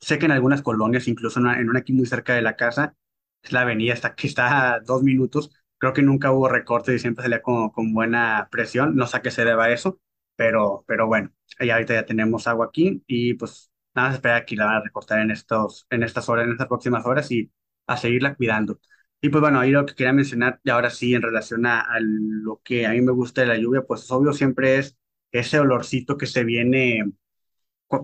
Sé 0.01 0.19
que 0.19 0.27
en 0.27 0.33
algunas 0.33 0.63
colonias, 0.63 1.09
incluso 1.09 1.41
en 1.41 1.47
una, 1.71 1.79
aquí 1.81 1.93
muy 1.93 2.07
cerca 2.07 2.35
de 2.35 2.43
la 2.43 2.57
casa, 2.57 2.95
es 3.43 3.53
la 3.53 3.63
avenida, 3.63 3.95
está, 3.95 4.15
que 4.15 4.27
está 4.27 4.81
dos 4.85 5.03
minutos, 5.03 5.51
creo 5.79 5.93
que 5.93 6.03
nunca 6.03 6.33
hubo 6.33 6.49
recorte 6.49 6.95
y 6.95 6.99
siempre 6.99 7.23
salía 7.25 7.43
con, 7.43 7.71
con 7.71 7.93
buena 7.95 8.49
presión, 8.51 8.97
no 8.97 9.07
sé 9.07 9.19
a 9.19 9.23
qué 9.23 9.31
se 9.31 9.45
deba 9.45 9.71
eso, 9.71 10.01
pero, 10.37 10.85
pero 10.87 11.07
bueno, 11.07 11.33
ya 11.61 11.75
ahorita 11.75 11.95
ya 11.95 12.07
tenemos 12.07 12.47
agua 12.47 12.67
aquí 12.67 13.03
y 13.07 13.35
pues 13.35 13.73
nada 13.95 14.09
más 14.09 14.17
esperar 14.17 14.45
que 14.45 14.57
la 14.57 14.67
van 14.67 14.77
a 14.77 14.83
recortar 14.83 15.21
en, 15.21 15.31
estos, 15.31 15.87
en 15.91 16.03
estas 16.03 16.29
horas, 16.29 16.45
en 16.47 16.53
estas 16.53 16.69
próximas 16.69 17.07
horas 17.07 17.31
y 17.33 17.51
a 17.87 17.97
seguirla 17.97 18.35
cuidando. 18.35 18.81
Y 19.21 19.29
pues 19.31 19.41
bueno, 19.41 19.61
ahí 19.61 19.71
lo 19.71 19.87
que 19.87 19.95
quería 19.95 20.13
mencionar, 20.13 20.61
y 20.63 20.71
ahora 20.71 20.91
sí, 20.91 21.15
en 21.15 21.23
relación 21.23 21.67
a, 21.67 21.87
lo 22.01 22.61
que 22.63 22.87
a 22.87 22.91
mí 22.91 23.01
me 23.01 23.13
gusta 23.13 23.41
de 23.41 23.49
la 23.49 23.57
lluvia, 23.59 23.83
pues 23.83 24.11
obvio 24.11 24.33
siempre 24.33 24.79
es 24.79 24.97
ese 25.33 25.59
olorcito 25.59 26.17
que 26.17 26.27
se 26.27 26.45
viene 26.45 27.05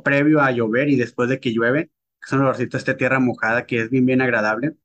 previo 0.05 0.41
a 0.41 0.51
llover 0.53 0.89
y 0.89 0.97
después 0.97 1.29
de 1.29 1.41
que 1.41 1.53
llueve, 1.53 1.87
que 2.21 2.27
es 2.27 2.33
un 2.33 2.41
olorcito 2.41 2.77
de 2.77 2.79
esta 2.79 2.97
tierra 2.97 3.21
mojada 3.21 3.67
que 3.67 3.81
es 3.83 3.91
bien, 3.91 4.07
bien 4.07 4.21
agradable 4.23 4.77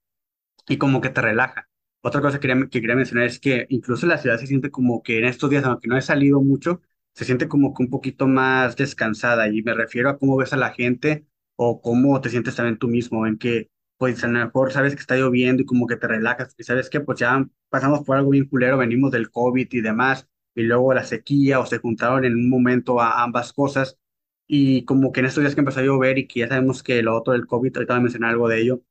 y 0.67 0.77
como 0.77 1.01
que 1.01 1.09
te 1.09 1.21
relaja. 1.21 1.69
Otra 2.01 2.21
cosa 2.21 2.39
que 2.39 2.47
quería, 2.47 2.63
que 2.69 2.81
quería 2.81 2.95
mencionar 2.95 3.25
es 3.25 3.39
que 3.39 3.65
incluso 3.69 4.07
la 4.07 4.17
ciudad 4.17 4.37
se 4.39 4.47
siente 4.47 4.71
como 4.71 5.03
que 5.03 5.19
en 5.19 5.25
estos 5.25 5.49
días, 5.49 5.65
aunque 5.65 5.87
no 5.87 5.97
he 5.97 6.01
salido 6.01 6.41
mucho, 6.41 6.81
se 7.13 7.25
siente 7.25 7.47
como 7.47 7.73
que 7.73 7.83
un 7.83 7.89
poquito 7.89 8.27
más 8.27 8.75
descansada 8.75 9.47
y 9.49 9.63
me 9.63 9.73
refiero 9.73 10.09
a 10.09 10.17
cómo 10.19 10.37
ves 10.37 10.53
a 10.53 10.57
la 10.57 10.71
gente 10.73 11.25
o 11.55 11.81
cómo 11.81 12.21
te 12.21 12.29
sientes 12.29 12.55
también 12.55 12.77
tú 12.77 12.87
mismo, 12.87 13.25
en 13.27 13.37
que 13.37 13.69
pues 13.97 14.23
a 14.23 14.27
lo 14.27 14.39
mejor 14.45 14.71
sabes 14.71 14.95
que 14.95 15.01
está 15.01 15.15
lloviendo 15.15 15.63
y 15.63 15.65
como 15.65 15.87
que 15.87 15.97
te 15.97 16.07
relajas 16.07 16.53
y 16.57 16.63
sabes 16.63 16.89
que 16.89 16.99
pues 17.01 17.19
ya 17.19 17.45
pasamos 17.69 18.01
por 18.05 18.17
algo 18.17 18.31
bien 18.31 18.45
culero, 18.47 18.77
venimos 18.77 19.11
del 19.11 19.31
COVID 19.31 19.67
y 19.71 19.81
demás 19.81 20.27
y 20.55 20.63
luego 20.63 20.93
la 20.93 21.03
sequía 21.03 21.59
o 21.59 21.65
se 21.65 21.79
juntaron 21.79 22.25
en 22.25 22.35
un 22.35 22.49
momento 22.49 23.01
a 23.01 23.23
ambas 23.23 23.53
cosas 23.53 23.97
Y 24.47 24.85
como 24.85 25.11
que 25.11 25.21
en 25.21 25.27
estos 25.27 25.41
días 25.43 25.55
que 25.55 25.61
empezó 25.61 25.79
a 25.81 25.83
llover 25.83 26.17
y 26.17 26.27
que 26.27 26.41
ya 26.41 26.47
sabemos 26.49 26.83
que 26.83 27.01
lo 27.03 27.15
otro 27.17 27.33
del 27.33 27.47
COVID, 27.47 27.75
ahorita 27.77 27.93
voy 27.93 27.99
a 27.99 28.03
mencionar 28.03 28.31
algo 28.31 28.47
de 28.49 28.61
ello, 28.61 28.81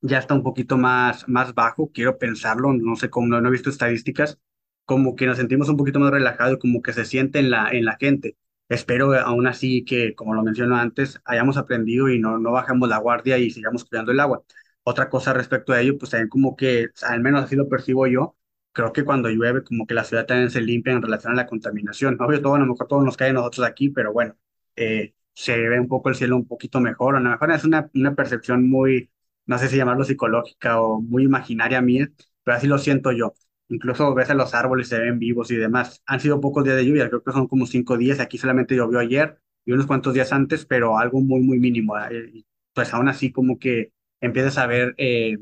ya 0.00 0.18
está 0.18 0.34
un 0.34 0.42
poquito 0.42 0.76
más, 0.76 1.28
más 1.28 1.54
bajo, 1.54 1.90
quiero 1.92 2.18
pensarlo, 2.18 2.72
no 2.72 2.96
sé 2.96 3.10
cómo, 3.10 3.26
no, 3.28 3.40
no 3.40 3.48
he 3.48 3.52
visto 3.52 3.70
estadísticas, 3.70 4.38
como 4.84 5.16
que 5.16 5.26
nos 5.26 5.38
sentimos 5.38 5.68
un 5.68 5.76
poquito 5.76 5.98
más 6.00 6.10
relajados, 6.10 6.58
como 6.58 6.82
que 6.82 6.92
se 6.92 7.04
siente 7.04 7.38
en 7.38 7.50
la, 7.50 7.70
en 7.70 7.84
la 7.84 7.96
gente. 7.98 8.36
Espero 8.68 9.14
aún 9.14 9.46
así 9.46 9.84
que, 9.84 10.14
como 10.14 10.34
lo 10.34 10.42
menciono 10.42 10.76
antes, 10.76 11.20
hayamos 11.24 11.56
aprendido 11.56 12.08
y 12.08 12.18
no, 12.18 12.38
no 12.38 12.52
bajamos 12.52 12.88
la 12.88 12.98
guardia 12.98 13.38
y 13.38 13.50
sigamos 13.50 13.84
cuidando 13.84 14.12
el 14.12 14.20
agua. 14.20 14.42
Otra 14.82 15.08
cosa 15.10 15.32
respecto 15.32 15.72
a 15.72 15.80
ello, 15.80 15.98
pues 15.98 16.10
también 16.10 16.28
como 16.28 16.56
que, 16.56 16.88
al 17.02 17.20
menos 17.20 17.44
así 17.44 17.56
lo 17.56 17.68
percibo 17.68 18.06
yo, 18.06 18.36
creo 18.72 18.92
que 18.92 19.04
cuando 19.04 19.28
llueve 19.28 19.62
como 19.64 19.86
que 19.86 19.94
la 19.94 20.04
ciudad 20.04 20.26
también 20.26 20.50
se 20.50 20.60
limpia 20.60 20.92
en 20.92 21.02
relación 21.02 21.32
a 21.32 21.36
la 21.36 21.46
contaminación. 21.46 22.16
Obvio, 22.20 22.40
todo, 22.42 22.54
a 22.54 22.58
lo 22.58 22.66
mejor 22.66 22.86
todo 22.88 23.02
nos 23.02 23.16
cae 23.16 23.30
a 23.30 23.32
nosotros 23.32 23.66
aquí, 23.66 23.90
pero 23.90 24.12
bueno, 24.12 24.34
eh, 24.76 25.14
se 25.34 25.56
ve 25.58 25.78
un 25.80 25.88
poco 25.88 26.08
el 26.08 26.14
cielo 26.16 26.36
un 26.36 26.46
poquito 26.46 26.80
mejor, 26.80 27.16
a 27.16 27.20
lo 27.20 27.30
mejor 27.30 27.50
es 27.52 27.64
una, 27.64 27.90
una 27.94 28.14
percepción 28.14 28.68
muy 28.68 29.10
no 29.46 29.58
sé 29.58 29.68
si 29.68 29.76
llamarlo 29.76 30.04
psicológica 30.04 30.80
o 30.80 31.00
muy 31.02 31.24
imaginaria 31.24 31.80
mía, 31.82 32.08
pero 32.42 32.56
así 32.56 32.66
lo 32.66 32.78
siento 32.78 33.12
yo. 33.12 33.34
Incluso 33.74 34.14
ves 34.14 34.30
a 34.30 34.34
los 34.34 34.54
árboles, 34.54 34.88
se 34.88 34.98
ven 35.00 35.18
vivos 35.18 35.50
y 35.50 35.56
demás. 35.56 36.00
Han 36.06 36.20
sido 36.20 36.40
pocos 36.40 36.64
días 36.64 36.76
de 36.76 36.86
lluvia, 36.86 37.08
creo 37.08 37.22
que 37.24 37.32
son 37.32 37.48
como 37.48 37.66
cinco 37.66 37.96
días. 37.98 38.20
Aquí 38.20 38.38
solamente 38.38 38.76
llovió 38.76 39.00
ayer 39.00 39.40
y 39.64 39.72
unos 39.72 39.86
cuantos 39.86 40.14
días 40.14 40.32
antes, 40.32 40.64
pero 40.64 40.96
algo 40.98 41.20
muy, 41.20 41.40
muy 41.40 41.58
mínimo. 41.58 41.98
Eh, 41.98 42.44
pues 42.72 42.94
aún 42.94 43.08
así 43.08 43.32
como 43.32 43.58
que 43.58 43.92
empiezas 44.20 44.58
a 44.58 44.66
ver 44.66 44.94
eh, 44.96 45.38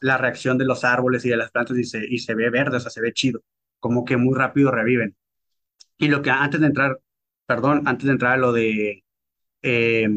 la 0.00 0.16
reacción 0.16 0.56
de 0.56 0.64
los 0.64 0.82
árboles 0.84 1.24
y 1.26 1.28
de 1.28 1.36
las 1.36 1.50
plantas 1.50 1.76
y 1.76 1.84
se, 1.84 2.06
y 2.08 2.18
se 2.18 2.34
ve 2.34 2.48
verde, 2.50 2.78
o 2.78 2.80
sea, 2.80 2.90
se 2.90 3.02
ve 3.02 3.12
chido. 3.12 3.42
Como 3.80 4.04
que 4.04 4.16
muy 4.16 4.34
rápido 4.34 4.70
reviven. 4.70 5.14
Y 5.98 6.08
lo 6.08 6.22
que 6.22 6.30
antes 6.30 6.60
de 6.60 6.66
entrar, 6.68 7.00
perdón, 7.46 7.82
antes 7.86 8.06
de 8.06 8.12
entrar 8.12 8.32
a 8.34 8.36
lo 8.38 8.52
de 8.52 9.04
eh, 9.62 10.08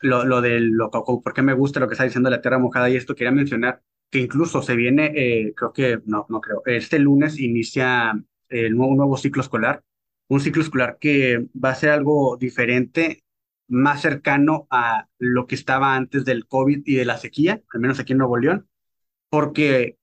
lo, 0.00 0.24
lo 0.24 0.40
del 0.42 0.70
lo, 0.72 0.90
por 0.90 1.32
qué 1.34 1.42
me 1.42 1.54
gusta 1.54 1.80
lo 1.80 1.88
que 1.88 1.94
está 1.94 2.04
diciendo 2.04 2.30
la 2.30 2.42
tierra 2.42 2.58
mojada 2.58 2.90
y 2.90 2.96
esto 2.96 3.14
quería 3.14 3.32
mencionar 3.32 3.82
incluso 4.18 4.62
se 4.62 4.76
viene, 4.76 5.12
eh, 5.14 5.54
creo 5.56 5.72
que, 5.72 6.00
no, 6.06 6.26
no 6.28 6.40
creo, 6.40 6.62
este 6.66 6.98
lunes 6.98 7.38
inicia 7.40 8.12
el 8.48 8.76
nuevo, 8.76 8.92
un 8.92 8.98
nuevo 8.98 9.16
ciclo 9.16 9.42
escolar, 9.42 9.82
un 10.28 10.40
ciclo 10.40 10.62
escolar 10.62 10.98
que 11.00 11.46
va 11.62 11.70
a 11.70 11.74
ser 11.74 11.90
algo 11.90 12.36
diferente, 12.36 13.24
más 13.68 14.02
cercano 14.02 14.66
a 14.70 15.08
lo 15.18 15.46
que 15.46 15.54
estaba 15.54 15.96
antes 15.96 16.24
del 16.24 16.46
COVID 16.46 16.82
y 16.84 16.96
de 16.96 17.04
la 17.04 17.18
sequía, 17.18 17.62
al 17.72 17.80
menos 17.80 17.98
aquí 17.98 18.12
en 18.12 18.18
Nuevo 18.18 18.36
León, 18.36 18.68
porque 19.30 19.98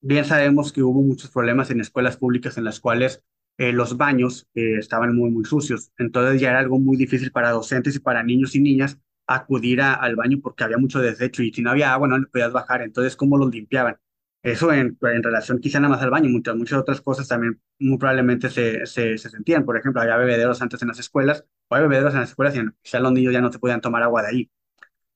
bien 0.00 0.24
sabemos 0.24 0.72
que 0.72 0.82
hubo 0.82 1.02
muchos 1.02 1.30
problemas 1.30 1.70
en 1.70 1.80
escuelas 1.80 2.16
públicas 2.16 2.56
en 2.58 2.64
las 2.64 2.80
cuales 2.80 3.22
eh, 3.58 3.72
los 3.72 3.96
baños 3.96 4.48
eh, 4.54 4.76
estaban 4.78 5.14
muy, 5.14 5.30
muy 5.30 5.44
sucios. 5.44 5.92
Entonces 5.98 6.40
ya 6.40 6.50
era 6.50 6.60
algo 6.60 6.78
muy 6.78 6.96
difícil 6.96 7.32
para 7.32 7.50
docentes 7.50 7.96
y 7.96 8.00
para 8.00 8.22
niños 8.22 8.54
y 8.54 8.60
niñas 8.60 8.98
acudir 9.34 9.80
al 9.80 10.16
baño 10.16 10.40
porque 10.42 10.64
había 10.64 10.78
mucho 10.78 11.00
desecho 11.00 11.42
y 11.42 11.52
si 11.52 11.62
no 11.62 11.70
había 11.70 11.92
agua 11.92 12.08
no 12.08 12.18
le 12.18 12.26
podías 12.26 12.52
bajar, 12.52 12.82
entonces 12.82 13.16
cómo 13.16 13.38
los 13.38 13.50
limpiaban. 13.50 13.96
Eso 14.42 14.72
en, 14.72 14.98
en 15.02 15.22
relación 15.22 15.60
quizá 15.60 15.78
nada 15.80 15.94
más 15.94 16.02
al 16.02 16.10
baño, 16.10 16.30
muchas, 16.30 16.56
muchas 16.56 16.78
otras 16.80 17.00
cosas 17.00 17.28
también 17.28 17.60
muy 17.78 17.98
probablemente 17.98 18.48
se, 18.50 18.86
se, 18.86 19.18
se, 19.18 19.30
sentían. 19.30 19.64
Por 19.64 19.76
ejemplo, 19.76 20.00
había 20.00 20.16
bebederos 20.16 20.62
antes 20.62 20.80
en 20.82 20.88
las 20.88 20.98
escuelas, 20.98 21.44
o 21.68 21.74
hay 21.74 21.82
bebederos 21.82 22.14
en 22.14 22.20
las 22.20 22.30
escuelas 22.30 22.56
y 22.56 22.60
quizá 22.82 23.00
los 23.00 23.12
niños 23.12 23.32
ya 23.32 23.40
no 23.40 23.52
se 23.52 23.58
podían 23.58 23.80
tomar 23.80 24.02
agua 24.02 24.22
de 24.22 24.28
ahí. 24.28 24.50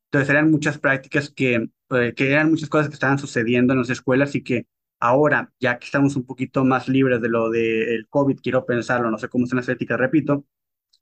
Entonces 0.06 0.30
eran 0.30 0.50
muchas 0.50 0.78
prácticas 0.78 1.30
que, 1.30 1.70
eh, 1.90 2.14
que 2.14 2.32
eran 2.32 2.50
muchas 2.50 2.68
cosas 2.68 2.88
que 2.88 2.94
estaban 2.94 3.18
sucediendo 3.18 3.72
en 3.72 3.80
las 3.80 3.90
escuelas 3.90 4.34
y 4.36 4.42
que 4.44 4.66
ahora, 5.00 5.52
ya 5.58 5.78
que 5.78 5.86
estamos 5.86 6.16
un 6.16 6.24
poquito 6.26 6.64
más 6.64 6.88
libres 6.88 7.20
de 7.20 7.28
lo 7.28 7.50
del 7.50 8.06
COVID, 8.08 8.38
quiero 8.42 8.64
pensarlo, 8.66 9.10
no 9.10 9.18
sé 9.18 9.28
cómo 9.28 9.46
son 9.46 9.56
las 9.58 9.68
éticas, 9.68 9.98
repito, 9.98 10.46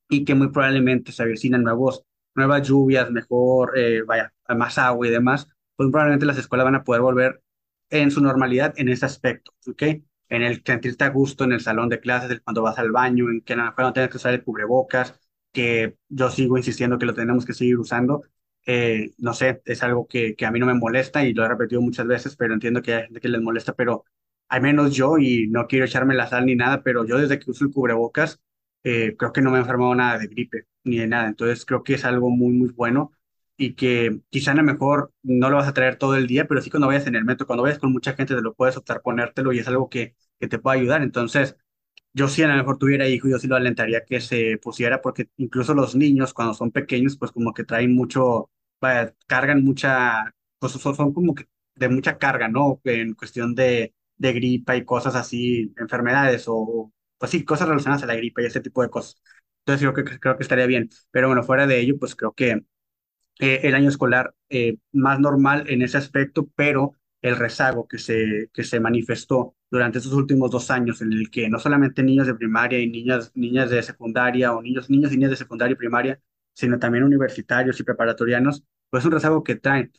y 0.08 0.24
que 0.24 0.34
muy 0.34 0.48
probablemente 0.50 1.12
se 1.12 1.22
avecinan 1.22 1.62
nuevos 1.64 2.04
nuevas 2.34 2.66
lluvias, 2.66 3.10
mejor, 3.10 3.78
eh, 3.78 4.02
vaya, 4.02 4.32
más 4.56 4.78
agua 4.78 5.06
y 5.06 5.10
demás, 5.10 5.48
pues 5.76 5.90
probablemente 5.90 6.26
las 6.26 6.38
escuelas 6.38 6.64
van 6.64 6.74
a 6.76 6.84
poder 6.84 7.02
volver 7.02 7.42
en 7.90 8.10
su 8.10 8.20
normalidad 8.20 8.74
en 8.76 8.88
ese 8.88 9.06
aspecto, 9.06 9.52
¿ok? 9.66 9.82
En 10.28 10.42
el 10.42 10.62
sentirte 10.64 11.04
a 11.04 11.10
gusto 11.10 11.44
en 11.44 11.52
el 11.52 11.60
salón 11.60 11.88
de 11.88 12.00
clases, 12.00 12.40
cuando 12.42 12.62
vas 12.62 12.78
al 12.78 12.90
baño, 12.90 13.28
en 13.30 13.42
que 13.42 13.54
no 13.56 13.92
tienes 13.92 14.10
que 14.10 14.16
usar 14.16 14.32
el 14.34 14.42
cubrebocas, 14.44 15.18
que 15.52 15.96
yo 16.08 16.30
sigo 16.30 16.56
insistiendo 16.56 16.98
que 16.98 17.06
lo 17.06 17.14
tenemos 17.14 17.44
que 17.44 17.52
seguir 17.52 17.78
usando. 17.78 18.22
Eh, 18.66 19.10
no 19.18 19.34
sé, 19.34 19.60
es 19.64 19.82
algo 19.82 20.06
que, 20.06 20.34
que 20.36 20.46
a 20.46 20.50
mí 20.50 20.58
no 20.58 20.66
me 20.66 20.74
molesta 20.74 21.24
y 21.24 21.34
lo 21.34 21.44
he 21.44 21.48
repetido 21.48 21.80
muchas 21.82 22.06
veces, 22.06 22.36
pero 22.36 22.54
entiendo 22.54 22.80
que 22.82 22.94
hay 22.94 23.02
gente 23.04 23.20
que 23.20 23.28
les 23.28 23.42
molesta, 23.42 23.74
pero 23.74 24.04
al 24.48 24.62
menos 24.62 24.94
yo, 24.94 25.18
y 25.18 25.48
no 25.48 25.66
quiero 25.66 25.84
echarme 25.84 26.14
la 26.14 26.28
sal 26.28 26.46
ni 26.46 26.54
nada, 26.56 26.82
pero 26.82 27.04
yo 27.04 27.18
desde 27.18 27.38
que 27.38 27.50
uso 27.50 27.64
el 27.64 27.72
cubrebocas, 27.72 28.40
eh, 28.84 29.16
creo 29.18 29.32
que 29.32 29.42
no 29.42 29.50
me 29.50 29.58
he 29.58 29.60
enfermado 29.60 29.94
nada 29.94 30.18
de 30.18 30.26
gripe 30.28 30.66
ni 30.84 30.98
de 30.98 31.06
nada. 31.06 31.28
Entonces 31.28 31.64
creo 31.66 31.82
que 31.82 31.94
es 31.94 32.04
algo 32.04 32.30
muy, 32.30 32.52
muy 32.54 32.68
bueno 32.70 33.12
y 33.56 33.74
que 33.74 34.20
quizá 34.30 34.52
a 34.52 34.54
lo 34.54 34.62
mejor 34.64 35.12
no 35.22 35.50
lo 35.50 35.56
vas 35.56 35.68
a 35.68 35.74
traer 35.74 35.96
todo 35.96 36.16
el 36.16 36.26
día, 36.26 36.46
pero 36.46 36.60
sí 36.62 36.70
cuando 36.70 36.86
vayas 36.88 37.06
en 37.06 37.14
el 37.16 37.24
metro, 37.24 37.46
cuando 37.46 37.62
vayas 37.62 37.78
con 37.78 37.92
mucha 37.92 38.14
gente, 38.14 38.34
te 38.34 38.42
lo 38.42 38.54
puedes 38.54 38.76
optar 38.76 39.02
ponértelo 39.02 39.52
y 39.52 39.58
es 39.60 39.68
algo 39.68 39.88
que, 39.88 40.16
que 40.40 40.48
te 40.48 40.58
puede 40.58 40.80
ayudar. 40.80 41.02
Entonces, 41.02 41.56
yo 42.14 42.28
sí 42.28 42.42
a 42.42 42.48
lo 42.48 42.56
mejor 42.56 42.78
tuviera 42.78 43.08
hijo, 43.08 43.28
yo 43.28 43.38
sí 43.38 43.48
lo 43.48 43.56
alentaría 43.56 44.04
que 44.04 44.20
se 44.20 44.58
pusiera, 44.58 45.02
porque 45.02 45.30
incluso 45.38 45.74
los 45.74 45.94
niños 45.96 46.34
cuando 46.34 46.54
son 46.54 46.70
pequeños, 46.72 47.16
pues 47.18 47.32
como 47.32 47.54
que 47.54 47.64
traen 47.64 47.94
mucho, 47.94 48.50
cargan 49.26 49.64
mucha, 49.64 50.34
pues 50.58 50.72
son, 50.72 50.94
son 50.94 51.12
como 51.12 51.34
que 51.34 51.46
de 51.74 51.88
mucha 51.88 52.18
carga, 52.18 52.48
¿no? 52.48 52.80
En 52.84 53.14
cuestión 53.14 53.54
de, 53.54 53.94
de 54.16 54.32
gripa 54.32 54.76
y 54.76 54.84
cosas 54.84 55.14
así, 55.14 55.72
enfermedades 55.78 56.44
o, 56.48 56.92
pues 57.18 57.30
sí, 57.30 57.44
cosas 57.44 57.68
relacionadas 57.68 58.02
a 58.04 58.06
la 58.06 58.14
gripa 58.16 58.42
y 58.42 58.46
ese 58.46 58.60
tipo 58.60 58.82
de 58.82 58.90
cosas. 58.90 59.16
Entonces 59.64 59.88
creo 59.88 59.94
que, 59.94 60.18
creo 60.18 60.36
que 60.36 60.42
estaría 60.42 60.66
bien. 60.66 60.90
Pero 61.10 61.28
bueno, 61.28 61.42
fuera 61.42 61.66
de 61.66 61.80
ello, 61.80 61.98
pues 61.98 62.14
creo 62.16 62.32
que 62.32 62.64
eh, 63.40 63.60
el 63.64 63.74
año 63.74 63.88
escolar 63.88 64.34
eh, 64.50 64.78
más 64.92 65.20
normal 65.20 65.64
en 65.68 65.82
ese 65.82 65.98
aspecto, 65.98 66.48
pero 66.54 66.94
el 67.22 67.36
rezago 67.36 67.86
que 67.88 67.98
se, 67.98 68.50
que 68.52 68.64
se 68.64 68.80
manifestó 68.80 69.56
durante 69.70 69.98
estos 69.98 70.12
últimos 70.14 70.50
dos 70.50 70.70
años, 70.70 71.00
en 71.02 71.12
el 71.12 71.30
que 71.30 71.48
no 71.48 71.58
solamente 71.58 72.02
niños 72.02 72.26
de 72.26 72.34
primaria 72.34 72.78
y 72.80 72.88
niñas, 72.90 73.32
niñas 73.34 73.70
de 73.70 73.82
secundaria 73.82 74.52
o 74.54 74.62
niños, 74.62 74.90
niños 74.90 75.12
y 75.12 75.16
niñas 75.16 75.30
de 75.30 75.36
secundaria 75.36 75.72
y 75.74 75.76
primaria, 75.76 76.20
sino 76.54 76.78
también 76.78 77.04
universitarios 77.04 77.80
y 77.80 77.84
preparatorianos, 77.84 78.64
pues 78.90 79.02
es 79.02 79.06
un 79.06 79.12
rezago 79.12 79.42
que 79.42 79.56
traen. 79.56 79.92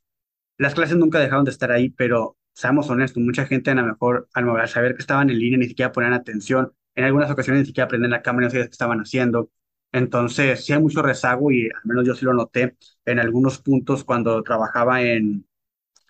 Las 0.58 0.76
clases 0.76 0.98
nunca 0.98 1.20
dejaron 1.20 1.46
de 1.46 1.52
estar 1.52 1.72
ahí, 1.72 1.90
pero 1.90 2.38
seamos 2.54 2.90
honestos, 2.90 3.24
mucha 3.24 3.46
gente 3.46 3.72
a 3.72 3.76
lo 3.76 3.84
mejor 3.86 4.28
al 4.34 4.68
saber 4.68 4.96
que 4.96 5.02
estaban 5.02 5.30
en 5.30 5.40
línea 5.40 5.58
ni 5.60 5.68
siquiera 5.68 5.92
ponían 5.92 6.14
atención 6.14 6.74
en 6.96 7.04
algunas 7.06 7.32
ocasiones 7.32 7.62
ni 7.62 7.66
siquiera 7.68 7.86
aprenden 7.86 8.12
la 8.12 8.22
cámara 8.22 8.46
y 8.46 8.48
no 8.48 8.52
sabían 8.52 8.68
qué 8.68 8.72
estaban 8.72 9.00
haciendo. 9.00 9.52
Entonces, 9.92 10.66
sí 10.66 10.74
hay 10.74 10.82
mucho 10.82 11.02
rezago 11.02 11.52
y 11.52 11.66
al 11.68 11.82
menos 11.86 12.06
yo 12.06 12.16
sí 12.16 12.26
lo 12.26 12.34
noté 12.34 12.76
en 13.06 13.20
algunos 13.20 13.60
puntos 13.60 14.04
cuando 14.04 14.42
trabajaba 14.44 15.02
en, 15.04 15.46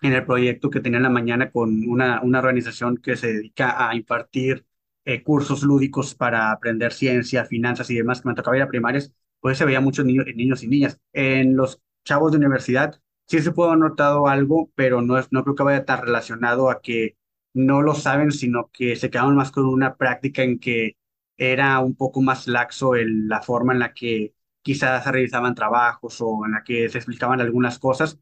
en 0.02 0.12
el 0.12 0.24
proyecto 0.26 0.70
que 0.70 0.80
tenía 0.80 0.98
en 0.98 1.02
la 1.04 1.10
mañana 1.10 1.50
con 1.50 1.88
una, 1.88 2.20
una 2.22 2.38
organización 2.40 2.96
que 2.98 3.16
se 3.16 3.28
dedica 3.32 3.88
a 3.88 3.94
impartir 3.96 4.66
eh, 5.04 5.22
cursos 5.22 5.62
lúdicos 5.62 6.14
para 6.14 6.50
aprender 6.52 6.92
ciencia, 6.92 7.44
finanzas 7.44 7.90
y 7.90 7.96
demás, 7.96 8.20
que 8.22 8.28
me 8.28 8.34
tocaba 8.34 8.56
ir 8.56 8.62
a 8.62 8.68
primarias, 8.68 9.12
pues 9.40 9.58
se 9.58 9.64
veía 9.64 9.80
muchos 9.80 10.04
niños, 10.04 10.26
niños 10.34 10.62
y 10.62 10.68
niñas. 10.68 11.00
En 11.12 11.56
los 11.56 11.80
chavos 12.04 12.32
de 12.32 12.38
universidad 12.38 13.00
sí 13.26 13.40
se 13.40 13.52
puede 13.52 13.70
haber 13.70 13.80
notado 13.80 14.28
algo, 14.28 14.70
pero 14.74 15.00
no, 15.02 15.18
es, 15.18 15.30
no 15.32 15.42
creo 15.44 15.54
que 15.54 15.62
vaya 15.62 15.84
tan 15.84 16.02
relacionado 16.02 16.70
a 16.70 16.80
que 16.82 17.16
no 17.54 17.82
lo 17.82 17.94
saben, 17.94 18.32
sino 18.32 18.70
que 18.72 18.96
se 18.96 19.10
quedaron 19.10 19.36
más 19.36 19.50
con 19.52 19.66
una 19.66 19.96
práctica 19.96 20.42
en 20.42 20.58
que 20.58 20.96
era 21.36 21.80
un 21.80 21.96
poco 21.96 22.22
más 22.22 22.46
laxo 22.48 22.94
el, 22.96 23.28
la 23.28 23.42
forma 23.42 23.72
en 23.72 23.80
la 23.80 23.94
que 23.94 24.34
quizás 24.62 25.06
realizaban 25.06 25.54
trabajos 25.54 26.18
o 26.20 26.44
en 26.46 26.52
la 26.52 26.64
que 26.64 26.88
se 26.88 26.98
explicaban 26.98 27.40
algunas 27.40 27.78
cosas 27.78 28.18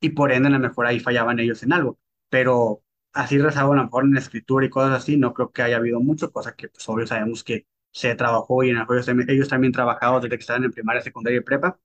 y 0.00 0.10
por 0.10 0.32
ende 0.32 0.48
a 0.48 0.52
lo 0.52 0.58
mejor 0.58 0.86
ahí 0.86 1.00
fallaban 1.00 1.38
ellos 1.40 1.62
en 1.62 1.72
algo. 1.72 1.98
Pero 2.28 2.82
así 3.12 3.38
rezaban 3.38 3.78
a 3.78 3.82
lo 3.82 3.86
mejor 3.86 4.04
en 4.04 4.16
escritura 4.16 4.66
y 4.66 4.70
cosas 4.70 4.92
así, 5.02 5.16
no 5.16 5.34
creo 5.34 5.52
que 5.52 5.62
haya 5.62 5.76
habido 5.76 6.00
mucho, 6.00 6.32
cosa 6.32 6.54
que 6.56 6.68
pues 6.68 6.88
obvio 6.88 7.06
sabemos 7.06 7.44
que 7.44 7.66
se 7.92 8.14
trabajó 8.14 8.64
y 8.64 8.70
en 8.70 8.78
ellos 8.78 9.06
también, 9.06 9.30
ellos 9.30 9.48
también 9.48 9.72
trabajaban 9.72 10.22
desde 10.22 10.36
que 10.36 10.40
estaban 10.42 10.64
en 10.64 10.72
primaria, 10.72 11.02
secundaria 11.02 11.38
y 11.38 11.42
prepa, 11.42 11.78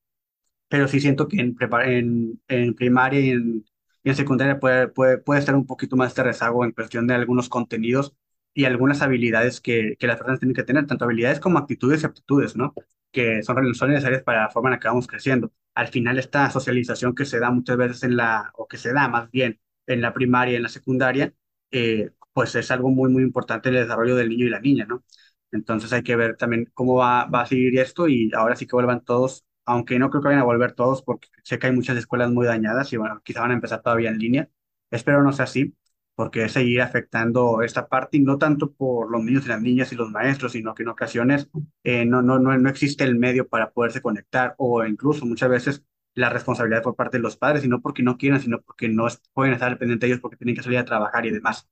pero 0.70 0.88
sí 0.88 1.00
siento 1.00 1.28
que 1.28 1.40
en, 1.42 1.58
en, 1.86 2.42
en 2.48 2.74
primaria 2.76 3.20
y 3.22 3.30
en 3.32 3.66
en 4.04 4.16
secundaria 4.16 4.60
puede, 4.60 4.88
puede, 4.88 5.18
puede 5.18 5.40
estar 5.40 5.56
un 5.56 5.66
poquito 5.66 5.96
más 5.96 6.16
de 6.16 6.24
rezago 6.24 6.64
en 6.66 6.72
cuestión 6.72 7.08
de 7.08 7.16
algunos 7.16 7.50
contenidos 7.50 8.16
y 8.54 8.66
algunas 8.66 9.02
habilidades 9.02 9.62
que, 9.62 9.96
que 10.00 10.08
las 10.08 10.18
personas 10.18 10.40
tienen 10.40 10.56
que 10.56 10.64
tener, 10.64 10.88
tanto 10.88 11.06
habilidades 11.06 11.40
como 11.40 11.60
actitudes 11.60 12.02
y 12.04 12.06
aptitudes, 12.06 12.56
¿no? 12.56 12.74
Que 13.12 13.44
son, 13.44 13.74
son 13.76 13.90
necesarias 13.92 14.24
para 14.24 14.44
la 14.44 14.50
forma 14.50 14.70
en 14.70 14.74
la 14.74 14.80
que 14.80 14.88
vamos 14.88 15.08
creciendo. 15.08 15.52
Al 15.76 15.88
final, 15.90 16.18
esta 16.18 16.50
socialización 16.50 17.14
que 17.16 17.26
se 17.26 17.40
da 17.40 17.52
muchas 17.52 17.78
veces 17.78 18.04
en 18.04 18.18
la, 18.18 18.52
o 18.56 18.68
que 18.68 18.78
se 18.78 18.94
da 18.94 19.08
más 19.08 19.30
bien 19.32 19.60
en 19.86 20.02
la 20.02 20.14
primaria 20.14 20.54
y 20.54 20.56
en 20.58 20.64
la 20.64 20.70
secundaria, 20.70 21.34
eh, 21.72 22.12
pues 22.34 22.56
es 22.56 22.72
algo 22.72 22.90
muy, 22.90 23.10
muy 23.12 23.24
importante 23.24 23.70
en 23.70 23.76
el 23.76 23.84
desarrollo 23.84 24.16
del 24.16 24.30
niño 24.30 24.46
y 24.48 24.50
la 24.50 24.60
niña, 24.60 24.86
¿no? 24.86 25.04
Entonces 25.52 25.94
hay 25.94 26.04
que 26.04 26.16
ver 26.16 26.36
también 26.38 26.70
cómo 26.74 26.96
va, 26.96 27.26
va 27.26 27.42
a 27.42 27.46
seguir 27.46 27.80
esto 27.80 28.08
y 28.08 28.32
ahora 28.34 28.56
sí 28.56 28.68
que 28.68 28.76
vuelvan 28.76 29.04
todos 29.04 29.46
aunque 29.68 30.00
no 30.00 30.10
creo 30.10 30.22
que 30.22 30.30
vayan 30.30 30.42
a 30.42 30.46
volver 30.46 30.74
todos 30.74 31.04
porque 31.04 31.30
sé 31.44 31.60
que 31.60 31.68
hay 31.68 31.74
muchas 31.74 31.98
escuelas 31.98 32.32
muy 32.32 32.48
dañadas 32.48 32.92
y 32.94 32.98
bueno, 32.98 33.22
quizá 33.24 33.42
van 33.42 33.52
a 33.52 33.54
empezar 33.56 33.82
todavía 33.84 34.10
en 34.10 34.20
línea. 34.20 34.50
Espero 34.92 35.24
no 35.24 35.34
sea 35.34 35.46
así, 35.46 35.76
porque 36.16 36.50
seguir 36.50 36.82
afectando 36.82 37.62
esta 37.62 37.88
parte 37.88 38.18
y 38.18 38.22
no 38.22 38.38
tanto 38.38 38.74
por 38.74 39.12
los 39.12 39.24
niños 39.24 39.46
y 39.46 39.50
las 39.50 39.62
niñas 39.62 39.92
y 39.94 39.96
los 39.96 40.10
maestros, 40.12 40.54
sino 40.54 40.74
que 40.74 40.84
en 40.84 40.90
ocasiones 40.90 41.50
eh, 41.84 42.06
no, 42.06 42.22
no, 42.24 42.40
no, 42.40 42.58
no 42.58 42.70
existe 42.70 43.04
el 43.04 43.18
medio 43.20 43.48
para 43.48 43.72
poderse 43.72 44.02
conectar 44.02 44.56
o 44.58 44.84
incluso 44.86 45.26
muchas 45.26 45.50
veces 45.50 45.84
la 46.16 46.30
responsabilidad 46.30 46.82
por 46.82 46.96
parte 46.96 47.18
de 47.18 47.24
los 47.24 47.38
padres, 47.38 47.64
y 47.64 47.68
no 47.68 47.82
porque 47.82 48.02
no 48.04 48.18
quieran, 48.18 48.42
sino 48.42 48.62
porque 48.62 48.90
no 48.90 49.08
pueden 49.34 49.54
estar 49.54 49.70
al 49.72 49.78
pendiente 49.78 50.08
de 50.08 50.14
ellos 50.14 50.22
porque 50.22 50.38
tienen 50.38 50.56
que 50.56 50.64
salir 50.64 50.80
a 50.80 50.86
trabajar 50.86 51.26
y 51.28 51.32
demás. 51.32 51.70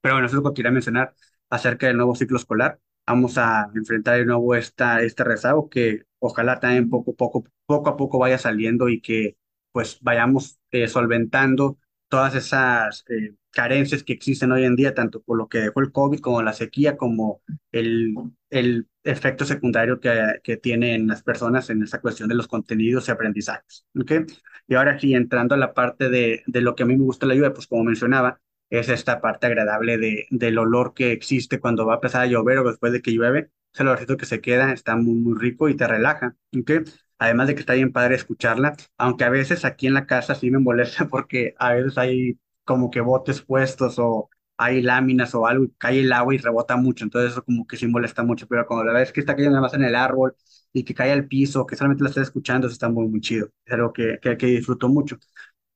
Pero 0.00 0.14
bueno, 0.14 0.26
eso 0.26 0.36
es 0.38 0.42
lo 0.42 0.50
que 0.50 0.56
quería 0.58 0.70
mencionar 0.72 1.14
acerca 1.50 1.86
del 1.86 1.96
nuevo 1.96 2.14
ciclo 2.14 2.36
escolar. 2.36 2.80
Vamos 3.06 3.38
a 3.38 3.70
enfrentar 3.74 4.18
de 4.18 4.26
nuevo 4.26 4.54
esta, 4.54 5.02
este 5.02 5.24
rezago 5.24 5.68
que 5.68 6.04
ojalá 6.26 6.58
también 6.60 6.88
poco, 6.90 7.44
a 7.88 7.96
poco 7.96 8.18
vaya 8.18 8.38
saliendo 8.38 8.88
y 8.88 9.00
que 9.00 9.36
pues 9.72 9.98
vayamos 10.00 10.58
eh, 10.70 10.88
solventando 10.88 11.78
todas 12.08 12.34
esas 12.34 13.04
eh, 13.08 13.34
carencias 13.50 14.02
que 14.04 14.12
existen 14.12 14.52
hoy 14.52 14.64
en 14.64 14.76
día, 14.76 14.94
tanto 14.94 15.20
por 15.22 15.36
lo 15.36 15.48
que 15.48 15.58
dejó 15.58 15.80
el 15.80 15.92
COVID 15.92 16.20
como 16.20 16.42
la 16.42 16.52
sequía, 16.52 16.96
como 16.96 17.42
el, 17.72 18.14
el 18.50 18.88
efecto 19.02 19.44
secundario 19.44 20.00
que, 20.00 20.40
que 20.42 20.56
tienen 20.56 21.08
las 21.08 21.22
personas 21.22 21.68
en 21.70 21.82
esa 21.82 22.00
cuestión 22.00 22.28
de 22.28 22.36
los 22.36 22.48
contenidos 22.48 23.08
y 23.08 23.10
aprendizajes. 23.12 23.86
¿okay? 24.00 24.20
Y 24.68 24.74
ahora 24.74 24.98
sí, 24.98 25.14
entrando 25.14 25.54
a 25.54 25.58
la 25.58 25.74
parte 25.74 26.08
de, 26.08 26.42
de 26.46 26.60
lo 26.60 26.74
que 26.74 26.84
a 26.84 26.86
mí 26.86 26.96
me 26.96 27.04
gusta 27.04 27.26
la 27.26 27.34
lluvia, 27.34 27.52
pues 27.52 27.66
como 27.66 27.84
mencionaba, 27.84 28.40
es 28.70 28.88
esta 28.88 29.20
parte 29.20 29.46
agradable 29.46 29.98
de, 29.98 30.26
del 30.30 30.58
olor 30.58 30.94
que 30.94 31.12
existe 31.12 31.60
cuando 31.60 31.86
va 31.86 31.94
a 31.94 31.96
empezar 31.96 32.22
a 32.22 32.26
llover 32.26 32.58
o 32.58 32.64
después 32.70 32.92
de 32.92 33.02
que 33.02 33.12
llueve. 33.12 33.50
Ese 33.74 33.82
olorcito 33.82 34.16
que 34.16 34.26
se 34.26 34.40
queda 34.40 34.72
está 34.72 34.96
muy, 34.96 35.14
muy 35.14 35.38
rico 35.38 35.68
y 35.68 35.76
te 35.76 35.86
relaja. 35.86 36.36
¿okay? 36.58 36.80
Además 37.18 37.48
de 37.48 37.54
que 37.54 37.60
está 37.60 37.74
bien 37.74 37.92
padre 37.92 38.14
escucharla, 38.16 38.76
aunque 38.98 39.24
a 39.24 39.30
veces 39.30 39.64
aquí 39.64 39.86
en 39.86 39.94
la 39.94 40.06
casa 40.06 40.34
sí 40.34 40.50
me 40.50 40.58
molesta 40.58 41.08
porque 41.10 41.54
a 41.58 41.74
veces 41.74 41.98
hay 41.98 42.38
como 42.64 42.90
que 42.90 43.00
botes 43.00 43.42
puestos 43.42 43.98
o 43.98 44.30
hay 44.56 44.82
láminas 44.82 45.34
o 45.34 45.46
algo 45.46 45.64
y 45.64 45.70
cae 45.78 46.00
el 46.00 46.12
agua 46.12 46.34
y 46.34 46.38
rebota 46.38 46.76
mucho, 46.76 47.04
entonces 47.04 47.32
eso 47.32 47.44
como 47.44 47.66
que 47.66 47.76
sí 47.76 47.86
molesta 47.88 48.22
mucho, 48.22 48.46
pero 48.46 48.66
cuando 48.66 48.84
la 48.84 48.92
verdad 48.92 49.02
es 49.08 49.12
que 49.12 49.20
está 49.20 49.34
cayendo 49.34 49.52
nada 49.56 49.62
más 49.62 49.74
en 49.74 49.82
el 49.84 49.96
árbol 49.96 50.36
y 50.72 50.84
que 50.84 50.94
cae 50.94 51.10
al 51.12 51.26
piso, 51.26 51.66
que 51.66 51.74
solamente 51.76 52.04
la 52.04 52.10
estás 52.10 52.22
escuchando, 52.28 52.66
eso 52.68 52.72
está 52.74 52.88
muy, 52.88 53.06
muy 53.08 53.20
chido, 53.20 53.48
es 53.64 53.72
algo 53.74 53.92
que, 53.92 54.18
que, 54.22 54.36
que 54.36 54.46
disfruto 54.46 54.88
mucho. 54.88 55.18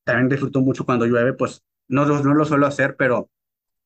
También 0.05 0.29
disfruto 0.29 0.61
mucho 0.61 0.85
cuando 0.87 1.07
llueve, 1.07 1.35
pues 1.35 1.63
no, 1.89 2.07
no 2.07 2.35
lo 2.35 2.45
suelo 2.45 2.67
hacer, 2.67 2.97
pero 2.97 3.31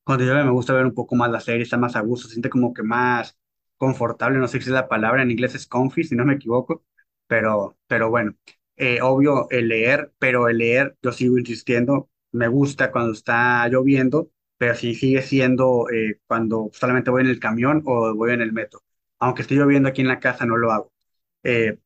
cuando 0.03 0.25
llueve 0.25 0.43
me 0.45 0.51
gusta 0.51 0.73
ver 0.73 0.85
un 0.85 0.93
poco 0.95 1.15
más 1.15 1.31
la 1.31 1.41
serie, 1.41 1.63
está 1.63 1.77
más 1.77 1.95
a 1.95 2.01
gusto, 2.01 2.27
se 2.27 2.33
siente 2.35 2.49
como 2.49 2.73
que 2.73 2.83
más 2.83 3.37
confortable, 3.83 4.39
no 4.39 4.47
sé 4.47 4.59
si 4.61 4.69
es 4.69 4.73
la 4.73 4.87
palabra, 4.87 5.23
en 5.23 5.31
inglés 5.31 5.55
es 5.55 5.67
comfy, 5.67 6.03
si 6.05 6.15
no 6.15 6.23
me 6.25 6.35
equivoco, 6.35 6.85
pero, 7.27 7.77
pero 7.87 8.09
bueno, 8.09 8.33
eh, 8.77 8.99
obvio 9.01 9.47
el 9.51 9.67
leer, 9.67 10.13
pero 10.19 10.47
el 10.47 10.57
leer, 10.59 10.95
yo 11.01 11.11
sigo 11.11 11.37
insistiendo, 11.37 12.09
me 12.31 12.47
gusta 12.47 12.91
cuando 12.91 13.11
está 13.13 13.67
lloviendo, 13.67 14.31
pero 14.57 14.75
sí 14.75 14.95
sigue 14.95 15.21
siendo 15.21 15.87
eh, 15.91 16.19
cuando 16.27 16.69
solamente 16.73 17.11
voy 17.11 17.21
en 17.23 17.27
el 17.29 17.39
camión 17.39 17.81
o 17.85 18.15
voy 18.15 18.31
en 18.31 18.41
el 18.41 18.53
metro. 18.53 18.79
Aunque 19.19 19.41
esté 19.41 19.55
lloviendo 19.55 19.89
aquí 19.89 20.01
en 20.01 20.07
la 20.07 20.19
casa, 20.19 20.45
no 20.45 20.55
lo 20.57 20.71
hago. 20.71 20.93
Eh, 21.43 21.77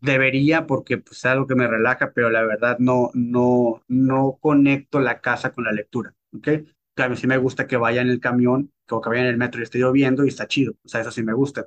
debería 0.00 0.66
porque 0.66 0.98
pues, 0.98 1.18
es 1.18 1.24
algo 1.26 1.46
que 1.46 1.54
me 1.54 1.68
relaja, 1.68 2.12
pero 2.14 2.30
la 2.30 2.42
verdad 2.42 2.78
no, 2.78 3.10
no, 3.14 3.82
no 3.88 4.38
conecto 4.40 5.00
la 5.00 5.20
casa 5.20 5.52
con 5.52 5.64
la 5.64 5.72
lectura. 5.72 6.14
¿ok? 6.34 6.48
Claro, 6.94 7.16
sí 7.16 7.26
me 7.26 7.38
gusta 7.38 7.66
que 7.66 7.76
vaya 7.78 8.02
en 8.02 8.08
el 8.10 8.20
camión, 8.20 8.70
o 8.90 9.00
que 9.00 9.08
vaya 9.08 9.22
en 9.22 9.28
el 9.28 9.38
metro 9.38 9.60
y 9.60 9.64
esté 9.64 9.78
lloviendo 9.78 10.24
y 10.24 10.28
está 10.28 10.46
chido. 10.46 10.74
O 10.84 10.88
sea, 10.88 11.00
eso 11.00 11.10
sí 11.10 11.22
me 11.22 11.32
gusta. 11.32 11.66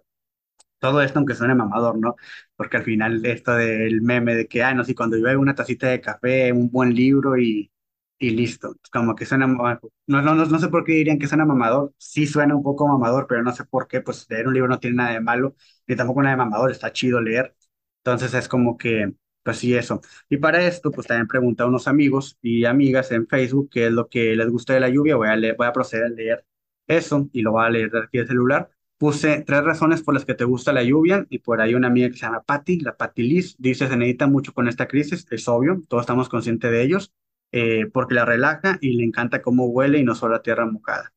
Todo 0.79 1.01
esto, 1.01 1.19
aunque 1.19 1.35
suene 1.35 1.55
mamador, 1.55 1.97
¿no? 1.99 2.15
Porque 2.55 2.77
al 2.77 2.83
final 2.83 3.25
esto 3.25 3.53
del 3.55 4.01
meme 4.01 4.35
de 4.35 4.47
que, 4.47 4.63
ah, 4.63 4.73
no, 4.75 4.83
si 4.85 4.95
cuando 4.95 5.17
llueve 5.17 5.37
una 5.37 5.55
tacita 5.55 5.87
de 5.89 6.01
café, 6.01 6.53
un 6.53 6.71
buen 6.71 6.93
libro 6.95 7.37
y, 7.37 7.71
y 8.19 8.31
listo. 8.31 8.75
Como 8.91 9.15
que 9.15 9.25
suena, 9.25 9.47
no, 9.47 9.79
no, 10.07 10.21
no, 10.21 10.35
no 10.45 10.59
sé 10.59 10.69
por 10.69 10.83
qué 10.85 10.93
dirían 10.93 11.19
que 11.19 11.27
suena 11.27 11.45
mamador. 11.45 11.93
Sí 11.97 12.27
suena 12.27 12.55
un 12.55 12.63
poco 12.63 12.87
mamador, 12.87 13.27
pero 13.27 13.43
no 13.43 13.53
sé 13.53 13.65
por 13.65 13.87
qué, 13.87 14.01
pues 14.01 14.27
leer 14.29 14.47
un 14.47 14.53
libro 14.55 14.69
no 14.69 14.79
tiene 14.79 14.97
nada 14.97 15.13
de 15.13 15.21
malo, 15.21 15.55
ni 15.87 15.95
tampoco 15.95 16.21
nada 16.23 16.35
de 16.35 16.37
mamador, 16.43 16.71
está 16.71 16.93
chido 16.93 17.21
leer. 17.21 17.55
Entonces 18.03 18.33
es 18.35 18.47
como 18.49 18.77
que, 18.77 19.13
pues 19.45 19.59
sí, 19.59 19.75
eso. 19.75 20.01
Y 20.27 20.37
para 20.37 20.65
esto, 20.65 20.89
pues 20.91 21.05
también 21.05 21.27
pregunté 21.27 21.61
a 21.63 21.67
unos 21.67 21.87
amigos 21.87 22.37
y 22.41 22.65
amigas 22.65 23.11
en 23.11 23.27
Facebook 23.27 23.69
qué 23.71 23.85
es 23.87 23.91
lo 23.93 24.09
que 24.09 24.35
les 24.35 24.49
gusta 24.49 24.73
de 24.73 24.79
la 24.79 24.89
lluvia. 24.89 25.15
Voy 25.17 25.27
a, 25.29 25.35
leer, 25.35 25.55
voy 25.55 25.67
a 25.67 25.71
proceder 25.71 26.05
a 26.05 26.09
leer 26.09 26.45
eso 26.87 27.29
y 27.31 27.41
lo 27.43 27.51
voy 27.51 27.65
a 27.65 27.69
leer 27.69 27.91
de 27.91 27.99
aquí 27.99 28.17
del 28.17 28.27
celular. 28.27 28.71
Puse 28.97 29.43
tres 29.45 29.63
razones 29.63 30.01
por 30.01 30.15
las 30.15 30.25
que 30.25 30.33
te 30.33 30.45
gusta 30.45 30.73
la 30.73 30.81
lluvia 30.83 31.27
y 31.29 31.39
por 31.39 31.61
ahí 31.61 31.75
una 31.75 31.87
amiga 31.89 32.09
que 32.09 32.15
se 32.15 32.21
llama 32.25 32.41
Patty, 32.43 32.79
la 32.79 32.97
Patty 32.97 33.23
Liz, 33.23 33.55
dice 33.59 33.87
se 33.87 33.97
necesita 33.97 34.25
mucho 34.27 34.51
con 34.53 34.67
esta 34.67 34.87
crisis, 34.87 35.27
es 35.29 35.47
obvio, 35.47 35.83
todos 35.87 36.01
estamos 36.03 36.27
conscientes 36.29 36.71
de 36.71 36.81
ellos 36.81 37.13
eh, 37.51 37.85
porque 37.93 38.15
la 38.15 38.25
relaja 38.25 38.79
y 38.81 38.93
le 38.97 39.03
encanta 39.03 39.41
cómo 39.43 39.67
huele 39.67 39.99
y 39.99 40.03
no 40.03 40.15
solo 40.15 40.33
la 40.33 40.41
tierra 40.41 40.65
mojada. 40.65 41.13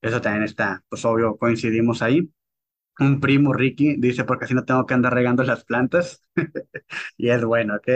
Eso 0.00 0.20
también 0.20 0.44
está, 0.44 0.82
pues 0.88 1.04
obvio, 1.04 1.36
coincidimos 1.36 2.02
ahí. 2.02 2.30
Un 2.98 3.18
primo, 3.20 3.52
Ricky, 3.54 3.96
dice, 3.96 4.24
porque 4.24 4.44
así 4.44 4.54
no 4.54 4.64
tengo 4.64 4.84
que 4.86 4.92
andar 4.94 5.14
regando 5.14 5.42
las 5.42 5.64
plantas. 5.64 6.22
y 7.16 7.30
es 7.30 7.44
bueno, 7.44 7.76
¿ok? 7.76 7.88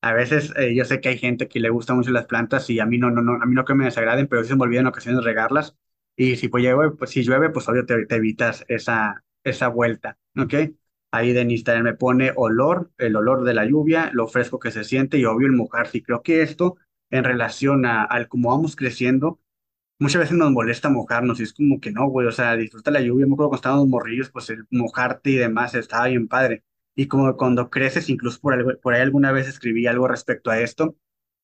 A 0.00 0.12
veces 0.12 0.52
eh, 0.56 0.74
yo 0.74 0.84
sé 0.84 1.00
que 1.00 1.08
hay 1.08 1.18
gente 1.18 1.48
que 1.48 1.58
le 1.60 1.70
gusta 1.70 1.94
mucho 1.94 2.10
las 2.10 2.26
plantas 2.26 2.70
y 2.70 2.78
a 2.78 2.86
mí 2.86 2.98
no, 2.98 3.10
no, 3.10 3.22
no, 3.22 3.34
a 3.42 3.46
mí 3.46 3.54
no 3.54 3.64
que 3.64 3.74
me 3.74 3.86
desagraden, 3.86 4.28
pero 4.28 4.42
sí 4.42 4.48
se 4.50 4.56
me 4.56 4.62
olvida 4.62 4.80
en 4.80 4.86
ocasiones 4.86 5.24
regarlas. 5.24 5.76
Y 6.16 6.36
si, 6.36 6.48
pues, 6.48 6.62
llueve, 6.62 6.92
pues, 6.92 7.10
si 7.10 7.22
llueve, 7.24 7.50
pues 7.50 7.68
obvio 7.68 7.84
te, 7.86 8.06
evitas 8.10 8.64
esa, 8.68 9.24
esa 9.42 9.68
vuelta, 9.68 10.18
¿ok? 10.38 10.54
Ahí 11.10 11.32
Denis 11.32 11.64
también 11.64 11.84
me 11.84 11.94
pone 11.94 12.32
olor, 12.36 12.90
el 12.98 13.16
olor 13.16 13.44
de 13.44 13.54
la 13.54 13.64
lluvia, 13.64 14.10
lo 14.12 14.28
fresco 14.28 14.58
que 14.58 14.70
se 14.70 14.84
siente 14.84 15.18
y 15.18 15.24
obvio 15.24 15.46
el 15.46 15.52
mojarse. 15.54 15.98
Y 15.98 16.02
creo 16.02 16.22
que 16.22 16.42
esto 16.42 16.76
en 17.10 17.24
relación 17.24 17.86
a, 17.86 18.04
al 18.04 18.28
cómo 18.28 18.50
vamos 18.50 18.76
creciendo, 18.76 19.40
muchas 20.04 20.20
veces 20.20 20.36
nos 20.36 20.52
molesta 20.52 20.90
mojarnos 20.90 21.40
y 21.40 21.44
es 21.44 21.54
como 21.54 21.80
que 21.80 21.90
no, 21.90 22.06
güey, 22.08 22.26
o 22.26 22.32
sea, 22.32 22.56
disfruta 22.56 22.90
la 22.90 23.00
lluvia. 23.00 23.26
Me 23.26 23.32
acuerdo 23.34 23.48
cuando 23.50 23.56
estábamos 23.56 23.88
morrillos, 23.88 24.30
pues 24.30 24.50
el 24.50 24.66
mojarte 24.70 25.30
y 25.30 25.36
demás 25.36 25.74
estaba 25.74 26.06
bien 26.08 26.28
padre. 26.28 26.64
Y 26.94 27.08
como 27.08 27.36
cuando 27.36 27.70
creces, 27.70 28.08
incluso 28.10 28.40
por, 28.40 28.54
ahí, 28.54 28.64
por 28.82 28.94
ahí 28.94 29.00
alguna 29.02 29.32
vez 29.32 29.48
escribí 29.48 29.86
algo 29.86 30.06
respecto 30.06 30.50
a 30.50 30.60
esto, 30.60 30.96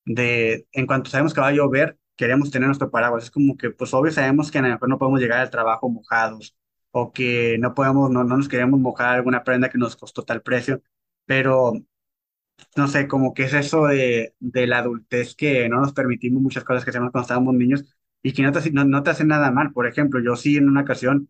de 0.04 0.66
en 0.72 0.86
cuanto 0.86 1.10
sabemos 1.10 1.34
que 1.34 1.40
va 1.40 1.48
a 1.48 1.52
llover, 1.52 1.98
queremos 2.16 2.50
tener 2.50 2.66
nuestro 2.68 2.90
paraguas. 2.90 3.24
Es 3.24 3.30
como 3.30 3.56
que, 3.56 3.70
pues 3.70 3.94
obvio, 3.94 4.12
sabemos 4.12 4.50
que 4.50 4.58
a 4.58 4.62
lo 4.62 4.68
mejor 4.68 4.88
no 4.88 4.98
podemos 4.98 5.20
llegar 5.20 5.40
al 5.40 5.50
trabajo 5.50 5.88
mojados 5.88 6.56
o 6.92 7.12
que 7.12 7.56
no 7.58 7.74
podemos, 7.74 8.10
no, 8.10 8.24
no 8.24 8.36
nos 8.36 8.48
queremos 8.48 8.78
mojar 8.80 9.16
alguna 9.16 9.44
prenda 9.44 9.70
que 9.70 9.78
nos 9.78 9.96
costó 9.96 10.22
tal 10.24 10.42
precio, 10.42 10.82
pero 11.24 11.72
no 12.76 12.88
sé, 12.88 13.08
como 13.08 13.34
que 13.34 13.44
es 13.44 13.54
eso 13.54 13.86
de, 13.86 14.34
de 14.38 14.66
la 14.66 14.78
adultez 14.78 15.34
que 15.34 15.68
no 15.68 15.80
nos 15.80 15.92
permitimos 15.92 16.42
muchas 16.42 16.64
cosas 16.64 16.84
que 16.84 16.90
hacemos 16.90 17.10
cuando 17.10 17.24
estábamos 17.24 17.54
niños 17.54 17.84
y 18.22 18.32
que 18.32 18.42
no 18.42 18.52
te, 18.52 18.70
no, 18.72 18.84
no 18.84 19.02
te 19.02 19.10
hacen 19.10 19.28
nada 19.28 19.50
mal. 19.50 19.72
Por 19.72 19.86
ejemplo, 19.86 20.20
yo 20.20 20.36
sí 20.36 20.56
en 20.56 20.68
una 20.68 20.82
ocasión 20.82 21.28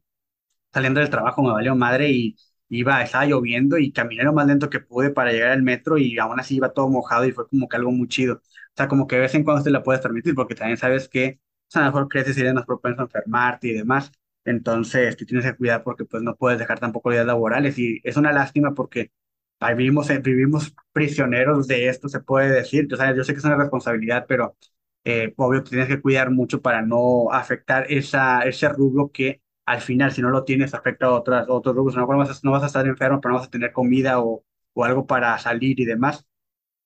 saliendo 0.72 1.00
del 1.00 1.10
trabajo 1.10 1.42
me 1.42 1.50
valió 1.52 1.74
madre 1.76 2.10
y 2.10 2.36
iba, 2.68 3.02
estaba 3.02 3.26
lloviendo 3.26 3.78
y 3.78 3.92
caminé 3.92 4.22
lo 4.24 4.32
más 4.32 4.46
lento 4.46 4.70
que 4.70 4.80
pude 4.80 5.10
para 5.10 5.32
llegar 5.32 5.50
al 5.52 5.62
metro 5.62 5.98
y 5.98 6.18
aún 6.18 6.38
así 6.40 6.56
iba 6.56 6.72
todo 6.72 6.88
mojado 6.88 7.24
y 7.26 7.32
fue 7.32 7.48
como 7.48 7.68
que 7.68 7.76
algo 7.76 7.90
muy 7.92 8.08
chido. 8.08 8.36
O 8.36 8.42
sea, 8.76 8.88
como 8.88 9.06
que 9.06 9.16
de 9.16 9.22
vez 9.22 9.34
en 9.34 9.44
cuando 9.44 9.62
te 9.64 9.70
la 9.70 9.82
puedes 9.82 10.00
permitir 10.02 10.34
porque 10.34 10.54
también 10.54 10.76
sabes 10.78 11.08
que 11.08 11.40
o 11.68 11.72
sea, 11.72 11.82
a 11.82 11.84
lo 11.86 11.92
mejor 11.92 12.08
creces 12.08 12.36
y 12.36 12.40
eres 12.40 12.54
más 12.54 12.66
propenso 12.66 13.00
a 13.02 13.04
enfermarte 13.04 13.68
y 13.68 13.72
demás. 13.74 14.10
Entonces, 14.44 15.16
tú 15.16 15.24
tienes 15.26 15.44
que 15.46 15.56
cuidar 15.56 15.82
porque 15.84 16.04
pues 16.04 16.22
no 16.22 16.34
puedes 16.36 16.58
dejar 16.58 16.80
tampoco 16.80 17.10
días 17.10 17.26
laborales 17.26 17.78
y 17.78 18.00
es 18.02 18.16
una 18.16 18.32
lástima 18.32 18.74
porque 18.74 19.12
vivimos, 19.60 20.08
vivimos 20.22 20.74
prisioneros 20.92 21.66
de 21.68 21.88
esto, 21.88 22.08
se 22.08 22.20
puede 22.20 22.50
decir. 22.50 22.88
O 22.92 22.96
sea, 22.96 23.14
yo 23.14 23.24
sé 23.24 23.32
que 23.32 23.38
es 23.38 23.44
una 23.44 23.56
responsabilidad, 23.56 24.24
pero 24.28 24.56
eh, 25.04 25.32
obvio 25.36 25.62
tienes 25.64 25.88
que 25.88 26.00
cuidar 26.00 26.30
mucho 26.30 26.60
para 26.62 26.82
no 26.82 27.30
afectar 27.32 27.86
esa, 27.90 28.42
ese 28.42 28.68
rubro 28.68 29.10
que 29.12 29.42
al 29.66 29.80
final, 29.80 30.12
si 30.12 30.22
no 30.22 30.30
lo 30.30 30.44
tienes, 30.44 30.74
afecta 30.74 31.06
a 31.06 31.12
otras, 31.12 31.46
otros 31.48 31.74
rubros. 31.76 31.96
No 31.96 32.06
vas, 32.06 32.30
a, 32.30 32.40
no 32.42 32.50
vas 32.52 32.62
a 32.64 32.66
estar 32.66 32.86
enfermo, 32.86 33.20
pero 33.20 33.32
no 33.34 33.38
vas 33.38 33.48
a 33.48 33.50
tener 33.50 33.72
comida 33.72 34.20
o, 34.20 34.44
o 34.74 34.84
algo 34.84 35.06
para 35.06 35.38
salir 35.38 35.78
y 35.80 35.84
demás. 35.84 36.26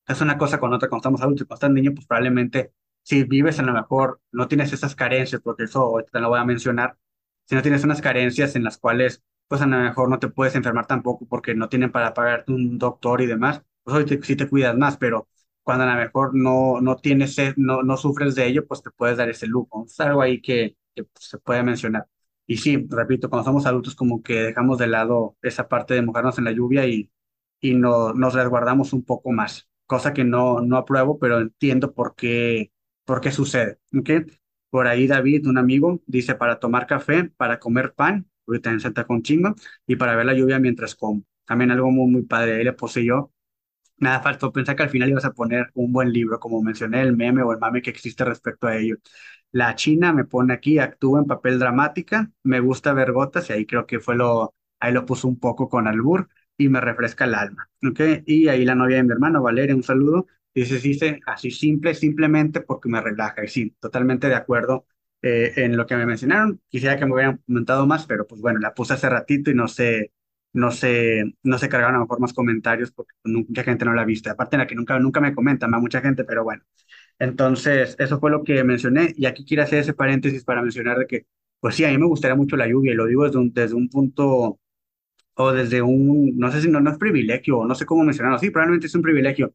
Es 0.07 0.21
una 0.21 0.37
cosa 0.39 0.61
con 0.61 0.73
otra, 0.73 0.89
cuando 0.89 1.01
estamos 1.03 1.23
adultos 1.23 1.43
y 1.45 1.47
cuando 1.47 1.57
estás 1.59 1.71
niño, 1.71 1.93
pues 1.95 2.07
probablemente 2.07 2.73
si 3.03 3.25
vives 3.25 3.59
a 3.59 3.63
lo 3.63 3.73
mejor 3.73 4.21
no 4.33 4.49
tienes 4.49 4.73
esas 4.73 4.95
carencias, 4.95 5.41
porque 5.43 5.65
eso 5.65 5.81
ahorita 5.81 6.11
te 6.13 6.21
lo 6.21 6.29
voy 6.29 6.39
a 6.41 6.45
mencionar, 6.45 6.97
si 7.47 7.55
no 7.55 7.63
tienes 7.63 7.85
unas 7.85 8.01
carencias 8.01 8.57
en 8.57 8.65
las 8.65 8.79
cuales 8.79 9.23
pues 9.49 9.61
a 9.63 9.67
lo 9.67 9.77
mejor 9.79 10.09
no 10.09 10.19
te 10.19 10.29
puedes 10.29 10.55
enfermar 10.55 10.87
tampoco 10.87 11.27
porque 11.27 11.55
no 11.55 11.69
tienen 11.69 11.93
para 11.93 12.15
pagarte 12.15 12.53
un 12.53 12.79
doctor 12.79 13.21
y 13.21 13.27
demás, 13.27 13.63
pues 13.83 13.97
hoy 13.97 14.21
sí 14.23 14.37
te 14.37 14.49
cuidas 14.49 14.77
más, 14.77 14.97
pero 14.97 15.29
cuando 15.65 15.85
a 15.85 15.95
lo 15.95 16.01
mejor 16.01 16.35
no, 16.35 16.81
no 16.83 16.97
tienes, 16.97 17.37
no, 17.57 17.83
no 17.83 17.97
sufres 17.99 18.35
de 18.37 18.47
ello, 18.47 18.67
pues 18.69 18.83
te 18.83 18.91
puedes 18.93 19.17
dar 19.19 19.31
ese 19.31 19.47
lujo. 19.49 19.85
Es 19.87 19.99
algo 20.01 20.23
ahí 20.23 20.41
que, 20.43 20.77
pues, 20.95 21.09
se 21.19 21.39
puede 21.39 21.63
mencionar. 21.65 22.07
Y 22.47 22.59
sí, 22.59 22.87
repito, 22.91 23.31
cuando 23.31 23.45
somos 23.47 23.67
adultos 23.67 23.95
como 23.97 24.23
que 24.23 24.35
dejamos 24.43 24.79
de 24.79 24.87
lado 24.89 25.37
esa 25.43 25.69
parte 25.69 25.95
de 25.95 26.03
mojarnos 26.03 26.39
en 26.39 26.45
la 26.45 26.53
lluvia 26.53 26.87
y, 26.87 27.11
y 27.61 27.75
no, 27.75 28.13
nos 28.13 28.35
resguardamos 28.35 28.93
un 28.93 29.05
poco 29.05 29.33
más, 29.33 29.69
cosa 29.87 30.13
que 30.13 30.25
no, 30.25 30.61
no 30.61 30.77
apruebo, 30.77 31.19
pero 31.19 31.41
entiendo 31.41 31.95
por 31.95 32.15
qué, 32.15 32.73
por 33.05 33.21
qué 33.21 33.33
sucede. 33.33 33.79
¿okay? 33.99 34.25
Por 34.71 34.87
ahí 34.89 35.07
David, 35.07 35.47
un 35.47 35.59
amigo, 35.59 36.03
dice 36.07 36.35
para 36.35 36.59
tomar 36.59 36.87
café, 36.87 37.25
para 37.37 37.59
comer 37.59 37.95
pan, 37.95 38.29
ahorita 38.47 38.71
en 38.71 38.81
Santa 38.81 39.05
con 39.07 39.23
chingo, 39.23 39.55
y 39.87 39.97
para 39.97 40.17
ver 40.17 40.27
la 40.27 40.35
lluvia 40.35 40.59
mientras 40.59 40.95
como. 40.95 41.23
También 41.47 41.71
algo 41.71 41.91
muy, 41.91 42.11
muy 42.11 42.23
padre. 42.23 42.57
Ahí 42.57 42.65
le 42.65 42.73
puse 42.73 43.05
yo 43.05 43.33
Nada 43.99 44.21
faltó 44.21 44.53
pensar 44.53 44.77
que 44.77 44.83
al 44.83 44.91
final 44.91 45.09
ibas 45.11 45.25
a 45.25 45.33
poner 45.33 45.71
un 45.75 45.93
buen 45.93 46.13
libro, 46.13 46.39
como 46.41 46.63
mencioné, 46.63 47.01
el 47.03 47.17
meme 47.17 47.43
o 47.43 47.53
el 47.53 47.59
mame 47.59 47.81
que 47.83 47.91
existe 47.91 48.25
respecto 48.25 48.67
a 48.67 48.77
ello. 48.77 48.97
La 49.53 49.75
China 49.77 50.13
me 50.13 50.25
pone 50.25 50.53
aquí, 50.53 50.79
actúa 50.79 51.21
en 51.21 51.27
papel 51.27 51.59
dramática, 51.59 52.31
me 52.43 52.61
gusta 52.61 52.93
ver 52.93 53.13
gotas, 53.13 53.49
y 53.51 53.53
ahí 53.53 53.67
creo 53.67 53.87
que 53.87 54.01
fue 54.01 54.17
lo, 54.17 54.55
ahí 54.81 54.93
lo 54.93 55.07
puso 55.07 55.29
un 55.29 55.39
poco 55.39 55.69
con 55.69 55.87
albur, 55.87 56.29
y 56.57 56.69
me 56.69 56.81
refresca 56.81 57.25
el 57.25 57.35
alma, 57.35 57.69
¿ok? 57.89 58.01
Y 58.27 58.49
ahí 58.49 58.65
la 58.65 58.75
novia 58.75 58.97
de 58.99 59.05
mi 59.05 59.13
hermano, 59.13 59.43
Valeria, 59.43 59.75
un 59.75 59.83
saludo, 59.83 60.27
dice, 60.55 60.79
dice, 60.79 61.21
así 61.27 61.51
simple, 61.51 61.95
simplemente 61.95 62.61
porque 62.61 62.89
me 62.89 63.01
relaja, 63.01 63.45
y 63.45 63.49
sí, 63.49 63.77
totalmente 63.81 64.29
de 64.29 64.35
acuerdo 64.35 64.87
eh, 65.23 65.53
en 65.57 65.77
lo 65.77 65.87
que 65.87 65.97
me 65.97 66.07
mencionaron, 66.07 66.61
quisiera 66.69 66.99
que 66.99 67.07
me 67.07 67.15
hubieran 67.15 67.39
comentado 67.47 67.87
más, 67.87 68.07
pero 68.07 68.27
pues 68.27 68.41
bueno, 68.41 68.59
la 68.61 68.75
puse 68.75 68.95
hace 68.95 69.09
ratito 69.09 69.51
y 69.51 69.55
no 69.55 69.69
sé 69.69 70.13
no 70.55 70.71
se, 70.71 71.25
no 71.43 71.59
se 71.59 71.69
cargaron 71.69 71.97
a 71.97 71.99
lo 71.99 72.05
mejor 72.05 72.21
más 72.21 72.33
comentarios 72.33 72.93
porque 72.93 73.15
mucha 73.25 73.65
gente 73.65 73.85
no 73.85 73.95
la 73.95 74.03
ha 74.03 74.05
visto. 74.07 74.31
Aparte 74.31 74.57
de 74.57 74.63
la 74.63 74.67
que 74.67 74.75
nunca, 74.77 74.99
nunca 75.01 75.21
me 75.21 75.35
comentan, 75.35 75.71
más 75.71 75.81
mucha 75.83 76.01
gente, 76.01 76.25
pero 76.25 76.45
bueno. 76.45 76.63
Entonces, 77.19 77.97
eso 77.99 78.21
fue 78.21 78.31
lo 78.31 78.45
que 78.45 78.65
mencioné 78.65 79.13
y 79.17 79.27
aquí 79.27 79.45
quiero 79.45 79.65
hacer 79.65 79.81
ese 79.81 79.95
paréntesis 79.95 80.45
para 80.45 80.63
mencionar 80.63 80.99
de 80.99 81.07
que, 81.07 81.27
pues 81.61 81.75
sí, 81.77 81.85
a 81.85 81.89
mí 81.89 81.99
me 81.99 82.07
gustaría 82.07 82.37
mucho 82.37 82.57
la 82.57 82.69
lluvia 82.69 82.93
y 82.93 82.97
lo 82.97 83.07
digo 83.07 83.25
desde 83.25 83.75
un, 83.75 83.89
punto 83.89 84.61
o 85.37 85.53
desde 85.53 85.83
un, 85.83 86.39
no 86.39 86.51
sé 86.53 86.63
si 86.63 86.71
no, 86.71 86.81
no 86.81 86.91
es 86.91 86.99
privilegio 86.99 87.65
no 87.67 87.75
sé 87.75 87.87
cómo 87.87 88.05
mencionarlo, 88.05 88.39
sí, 88.39 88.51
probablemente 88.51 88.87
es 88.87 88.95
un 88.95 89.03
privilegio 89.03 89.55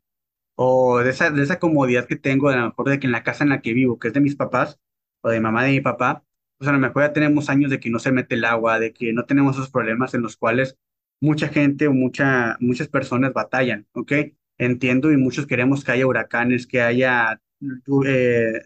o 0.55 0.99
de 0.99 1.11
esa, 1.11 1.31
de 1.31 1.43
esa 1.43 1.59
comodidad 1.59 2.05
que 2.07 2.17
tengo, 2.17 2.49
de 2.49 2.55
a 2.55 2.59
lo 2.59 2.65
mejor 2.67 2.89
de 2.89 2.99
que 2.99 3.07
en 3.07 3.13
la 3.13 3.23
casa 3.23 3.43
en 3.45 3.49
la 3.51 3.61
que 3.61 3.73
vivo, 3.73 3.99
que 3.99 4.09
es 4.09 4.13
de 4.13 4.21
mis 4.21 4.35
papás 4.35 4.79
o 5.21 5.29
de 5.29 5.39
mamá 5.39 5.63
de 5.63 5.71
mi 5.71 5.81
papá, 5.81 6.25
pues 6.57 6.67
a 6.69 6.73
lo 6.73 6.79
mejor 6.79 7.03
ya 7.03 7.13
tenemos 7.13 7.49
años 7.49 7.71
de 7.71 7.79
que 7.79 7.89
no 7.89 7.99
se 7.99 8.11
mete 8.11 8.35
el 8.35 8.45
agua, 8.45 8.79
de 8.79 8.93
que 8.93 9.13
no 9.13 9.25
tenemos 9.25 9.55
esos 9.55 9.69
problemas 9.71 10.13
en 10.13 10.21
los 10.21 10.35
cuales 10.37 10.77
mucha 11.21 11.49
gente 11.49 11.87
o 11.87 11.93
mucha, 11.93 12.57
muchas 12.59 12.87
personas 12.87 13.33
batallan, 13.33 13.87
¿ok? 13.93 14.13
Entiendo 14.57 15.11
y 15.11 15.17
muchos 15.17 15.47
queremos 15.47 15.83
que 15.83 15.91
haya 15.91 16.07
huracanes, 16.07 16.67
que 16.67 16.81
haya 16.81 17.41
eh, 18.05 18.61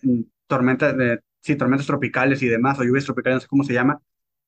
tormentas, 0.47 0.95
eh, 0.99 1.19
sí, 1.41 1.55
tormentas 1.55 1.87
tropicales 1.87 2.41
y 2.43 2.47
demás, 2.47 2.79
o 2.79 2.83
lluvias 2.83 3.05
tropicales, 3.05 3.37
no 3.37 3.41
sé 3.41 3.47
cómo 3.47 3.63
se 3.63 3.73
llama, 3.73 4.01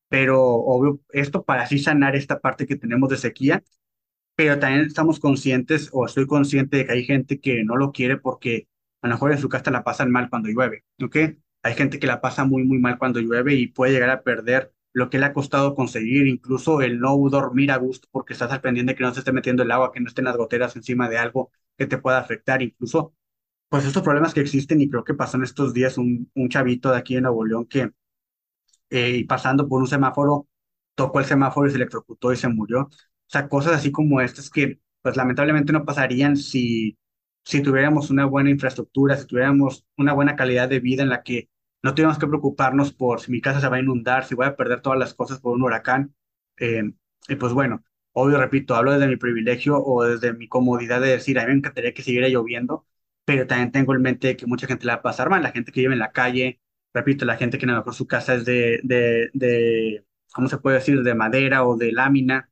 pero 0.09 0.41
obvio, 0.43 1.01
esto 1.11 1.45
para 1.45 1.63
así 1.63 1.79
sanar 1.79 2.15
esta 2.15 2.39
parte 2.41 2.67
que 2.67 2.77
tenemos 2.77 3.09
de 3.09 3.17
sequía, 3.17 3.63
pero 4.35 4.59
también 4.59 4.85
estamos 4.85 5.19
conscientes 5.19 5.89
o 5.93 6.05
estoy 6.05 6.27
consciente 6.27 6.77
de 6.77 6.85
que 6.87 6.93
hay 6.93 7.05
gente 7.05 7.39
que 7.39 7.63
no 7.63 7.77
lo 7.77 7.91
quiere 7.93 8.17
porque 8.17 8.67
a 9.01 9.07
lo 9.07 9.15
mejor 9.15 9.31
en 9.31 9.39
su 9.39 9.49
casa 9.49 9.71
la 9.71 9.83
pasan 9.83 10.11
mal 10.11 10.29
cuando 10.29 10.49
llueve, 10.49 10.85
¿ok? 11.03 11.17
Hay 11.63 11.75
gente 11.75 11.99
que 11.99 12.07
la 12.07 12.21
pasa 12.21 12.45
muy, 12.45 12.63
muy 12.63 12.79
mal 12.79 12.97
cuando 12.99 13.19
llueve 13.19 13.55
y 13.55 13.67
puede 13.67 13.93
llegar 13.93 14.09
a 14.11 14.23
perder 14.23 14.73
lo 14.95 15.09
que 15.11 15.19
le 15.19 15.25
ha 15.27 15.33
costado 15.33 15.75
conseguir, 15.75 16.27
incluso 16.27 16.81
el 16.81 16.99
no 16.99 17.17
dormir 17.29 17.71
a 17.71 17.77
gusto 17.77 18.07
porque 18.11 18.33
estás 18.33 18.51
al 18.51 18.61
pendiente 18.61 18.95
que 18.95 19.03
no 19.03 19.13
se 19.13 19.19
esté 19.19 19.33
metiendo 19.33 19.63
el 19.63 19.71
agua, 19.71 19.91
que 19.93 19.99
no 20.01 20.07
estén 20.07 20.25
las 20.25 20.37
goteras 20.37 20.75
encima 20.77 21.09
de 21.09 21.17
algo 21.19 21.51
que 21.77 21.87
te 21.87 21.97
pueda 21.99 22.19
afectar, 22.19 22.61
incluso, 22.63 23.13
pues 23.69 23.85
estos 23.85 24.03
problemas 24.03 24.33
que 24.33 24.41
existen 24.41 24.81
y 24.81 24.89
creo 24.89 25.03
que 25.05 25.13
pasó 25.15 25.37
en 25.37 25.43
estos 25.43 25.73
días 25.73 25.97
un, 25.97 26.31
un 26.35 26.49
chavito 26.49 26.91
de 26.91 26.97
aquí 26.97 27.17
en 27.17 27.23
Nuevo 27.23 27.45
León 27.45 27.65
que, 27.67 27.91
eh, 28.89 29.25
pasando 29.27 29.67
por 29.67 29.81
un 29.81 29.87
semáforo, 29.87 30.47
tocó 30.95 31.19
el 31.19 31.25
semáforo 31.25 31.67
y 31.67 31.71
se 31.71 31.77
electrocutó 31.77 32.31
y 32.33 32.37
se 32.37 32.47
murió. 32.49 32.81
O 32.83 32.89
sea, 33.27 33.47
cosas 33.49 33.73
así 33.73 33.91
como 33.91 34.21
estas 34.21 34.49
que, 34.49 34.79
pues 35.01 35.17
lamentablemente 35.17 35.73
no 35.73 35.85
pasarían 35.85 36.37
si, 36.37 36.97
si 37.43 37.61
tuviéramos 37.61 38.09
una 38.09 38.25
buena 38.25 38.49
infraestructura, 38.49 39.17
si 39.17 39.27
tuviéramos 39.27 39.85
una 39.97 40.13
buena 40.13 40.35
calidad 40.35 40.69
de 40.69 40.79
vida 40.79 41.03
en 41.03 41.09
la 41.09 41.23
que 41.23 41.49
no 41.85 41.95
tenemos 41.95 42.17
que 42.19 42.27
preocuparnos 42.27 42.93
por 42.93 43.21
si 43.21 43.31
mi 43.31 43.41
casa 43.41 43.61
se 43.61 43.69
va 43.69 43.77
a 43.77 43.79
inundar, 43.79 44.25
si 44.25 44.35
voy 44.35 44.45
a 44.47 44.55
perder 44.55 44.81
todas 44.81 44.99
las 44.99 45.13
cosas 45.13 45.39
por 45.39 45.53
un 45.55 45.63
huracán. 45.63 46.15
Eh, 46.57 46.83
y 47.27 47.35
pues 47.35 47.53
bueno, 47.53 47.83
obvio, 48.13 48.37
repito, 48.39 48.75
hablo 48.75 48.91
desde 48.93 49.07
mi 49.07 49.17
privilegio 49.17 49.81
o 49.83 50.03
desde 50.03 50.33
mi 50.33 50.47
comodidad 50.47 51.01
de 51.01 51.09
decir, 51.09 51.39
a 51.39 51.43
mí 51.43 51.49
me 51.49 51.57
encantaría 51.59 51.93
que 51.93 52.03
siguiera 52.03 52.27
lloviendo, 52.29 52.87
pero 53.25 53.47
también 53.47 53.71
tengo 53.71 53.93
en 53.95 54.01
mente 54.01 54.35
que 54.37 54.45
mucha 54.47 54.67
gente 54.67 54.85
la 54.85 54.93
va 54.95 54.99
a 54.99 55.01
pasar 55.03 55.29
mal, 55.29 55.43
la 55.43 55.51
gente 55.51 55.71
que 55.71 55.81
vive 55.81 55.93
en 55.93 55.99
la 55.99 56.11
calle, 56.11 56.61
repito, 56.93 57.25
la 57.25 57.37
gente 57.37 57.57
que 57.57 57.65
a 57.65 57.69
lo 57.69 57.77
mejor 57.77 57.93
su 57.95 58.07
casa 58.07 58.35
es 58.35 58.45
de, 58.45 58.79
de, 58.83 59.29
de 59.33 60.05
¿cómo 60.33 60.47
se 60.49 60.57
puede 60.57 60.77
decir?, 60.77 61.01
de 61.03 61.15
madera 61.15 61.65
o 61.65 61.77
de 61.77 61.91
lámina, 61.91 62.49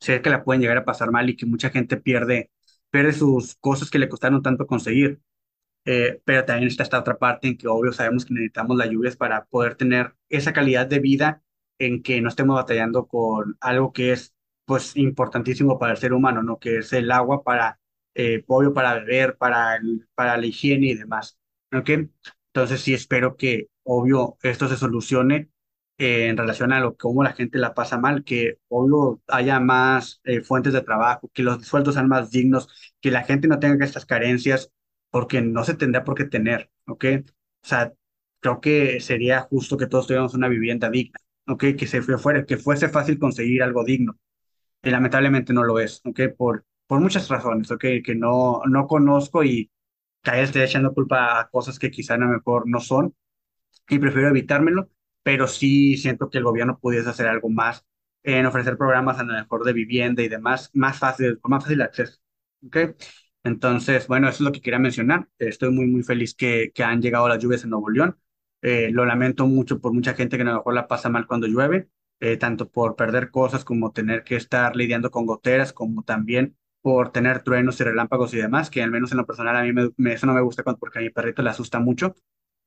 sé 0.00 0.22
que 0.22 0.30
la 0.30 0.44
pueden 0.44 0.60
llegar 0.62 0.78
a 0.78 0.84
pasar 0.84 1.10
mal 1.12 1.28
y 1.30 1.36
que 1.36 1.46
mucha 1.46 1.70
gente 1.70 1.96
pierde, 1.96 2.50
pierde 2.90 3.12
sus 3.12 3.56
cosas 3.56 3.90
que 3.90 3.98
le 3.98 4.08
costaron 4.08 4.42
tanto 4.42 4.66
conseguir. 4.66 5.20
Eh, 5.88 6.20
pero 6.24 6.44
también 6.44 6.68
está 6.68 6.82
esta 6.82 6.98
otra 6.98 7.16
parte 7.16 7.46
en 7.46 7.56
que 7.56 7.68
obvio 7.68 7.92
sabemos 7.92 8.24
que 8.26 8.34
necesitamos 8.34 8.76
las 8.76 8.90
lluvias 8.90 9.16
para 9.16 9.44
poder 9.46 9.76
tener 9.76 10.16
esa 10.28 10.52
calidad 10.52 10.86
de 10.88 10.98
vida 10.98 11.42
en 11.78 12.02
que 12.02 12.20
no 12.20 12.28
estemos 12.28 12.56
batallando 12.56 13.06
con 13.06 13.56
algo 13.60 13.92
que 13.92 14.10
es 14.12 14.34
pues 14.64 14.96
importantísimo 14.96 15.78
para 15.78 15.92
el 15.92 15.98
ser 15.98 16.12
humano, 16.12 16.42
¿no? 16.42 16.58
Que 16.58 16.78
es 16.78 16.92
el 16.92 17.10
agua 17.12 17.44
para, 17.44 17.78
eh, 18.14 18.42
obvio, 18.48 18.74
para 18.74 18.94
beber, 18.94 19.36
para, 19.36 19.76
el, 19.76 20.08
para 20.16 20.36
la 20.36 20.46
higiene 20.46 20.88
y 20.88 20.94
demás, 20.94 21.38
¿ok? 21.72 21.90
Entonces 22.48 22.80
sí 22.80 22.92
espero 22.94 23.36
que, 23.36 23.68
obvio, 23.84 24.38
esto 24.42 24.68
se 24.68 24.76
solucione 24.76 25.50
eh, 25.98 26.26
en 26.28 26.36
relación 26.36 26.72
a 26.72 26.80
lo 26.80 26.96
cómo 26.96 27.22
la 27.22 27.32
gente 27.32 27.58
la 27.58 27.74
pasa 27.74 27.96
mal, 27.98 28.24
que 28.24 28.58
obvio 28.68 29.22
haya 29.28 29.60
más 29.60 30.20
fuentes 30.44 30.72
de 30.72 30.82
trabajo, 30.82 31.30
que 31.32 31.42
los 31.44 31.64
sueldos 31.66 31.94
sean 31.94 32.08
más 32.08 32.30
dignos, 32.32 32.68
que 33.00 33.10
la 33.12 33.22
gente 33.22 33.46
no 33.46 33.60
tenga 33.60 33.84
estas 33.84 34.04
carencias 34.06 34.72
porque 35.16 35.40
no 35.40 35.64
se 35.64 35.72
tendría 35.74 36.04
por 36.04 36.14
qué 36.14 36.26
tener, 36.26 36.70
¿ok? 36.86 37.04
O 37.64 37.66
sea, 37.66 37.90
creo 38.38 38.60
que 38.60 39.00
sería 39.00 39.40
justo 39.40 39.78
que 39.78 39.86
todos 39.86 40.06
tuviéramos 40.06 40.34
una 40.34 40.46
vivienda 40.46 40.90
digna, 40.90 41.18
¿ok? 41.48 41.64
Que, 41.78 41.86
se 41.86 42.02
fuera, 42.02 42.44
que 42.44 42.58
fuese 42.58 42.90
fácil 42.90 43.18
conseguir 43.18 43.62
algo 43.62 43.82
digno. 43.82 44.18
Y 44.82 44.90
lamentablemente 44.90 45.54
no 45.54 45.64
lo 45.64 45.80
es, 45.80 46.02
¿ok? 46.04 46.20
Por, 46.36 46.66
por 46.86 47.00
muchas 47.00 47.30
razones, 47.30 47.70
¿ok? 47.70 47.80
Que 48.04 48.14
no, 48.14 48.60
no 48.68 48.86
conozco 48.86 49.42
y 49.42 49.70
que 50.22 50.42
esté 50.42 50.62
echando 50.64 50.92
culpa 50.92 51.40
a 51.40 51.48
cosas 51.48 51.78
que 51.78 51.90
quizá 51.90 52.14
a 52.14 52.18
lo 52.18 52.28
mejor 52.28 52.68
no 52.68 52.80
son 52.80 53.14
y 53.88 53.98
prefiero 53.98 54.28
evitármelo, 54.28 54.90
pero 55.22 55.48
sí 55.48 55.96
siento 55.96 56.28
que 56.28 56.38
el 56.38 56.44
gobierno 56.44 56.78
pudiese 56.78 57.08
hacer 57.08 57.26
algo 57.26 57.48
más 57.48 57.86
en 58.22 58.44
ofrecer 58.44 58.76
programas 58.76 59.18
a 59.18 59.24
lo 59.24 59.32
mejor 59.32 59.64
de 59.64 59.72
vivienda 59.72 60.22
y 60.22 60.28
demás, 60.28 60.70
más 60.74 60.98
fácil, 60.98 61.40
con 61.40 61.52
más 61.52 61.64
fácil 61.64 61.80
acceso, 61.80 62.18
¿ok? 62.66 62.76
Entonces, 63.46 64.08
bueno, 64.08 64.28
eso 64.28 64.36
es 64.36 64.40
lo 64.40 64.50
que 64.52 64.60
quería 64.60 64.80
mencionar. 64.80 65.28
Estoy 65.38 65.70
muy, 65.70 65.86
muy 65.86 66.02
feliz 66.02 66.34
que, 66.34 66.72
han 66.84 67.00
llegado 67.00 67.28
las 67.28 67.38
lluvias 67.38 67.62
en 67.62 67.70
Nuevo 67.70 67.90
León. 67.90 68.18
Eh, 68.60 68.90
lo 68.90 69.06
lamento 69.06 69.46
mucho 69.46 69.80
por 69.80 69.92
mucha 69.92 70.14
gente 70.14 70.36
que 70.36 70.42
a 70.42 70.46
lo 70.46 70.54
mejor 70.56 70.74
la 70.74 70.88
pasa 70.88 71.08
mal 71.10 71.28
cuando 71.28 71.46
llueve, 71.46 71.88
eh, 72.18 72.36
tanto 72.38 72.68
por 72.68 72.96
perder 72.96 73.30
cosas 73.30 73.64
como 73.64 73.92
tener 73.92 74.24
que 74.24 74.34
estar 74.34 74.74
lidiando 74.74 75.12
con 75.12 75.26
goteras, 75.26 75.72
como 75.72 76.02
también 76.02 76.56
por 76.80 77.12
tener 77.12 77.42
truenos 77.44 77.80
y 77.80 77.84
relámpagos 77.84 78.34
y 78.34 78.38
demás, 78.38 78.68
que 78.68 78.82
al 78.82 78.90
menos 78.90 79.12
en 79.12 79.18
lo 79.18 79.26
personal 79.26 79.56
a 79.56 79.62
mí 79.62 79.92
eso 80.10 80.26
no 80.26 80.34
me 80.34 80.40
gusta 80.40 80.64
porque 80.64 80.98
a 80.98 81.02
mi 81.02 81.10
perrito 81.10 81.42
le 81.42 81.50
asusta 81.50 81.78
mucho. 81.78 82.16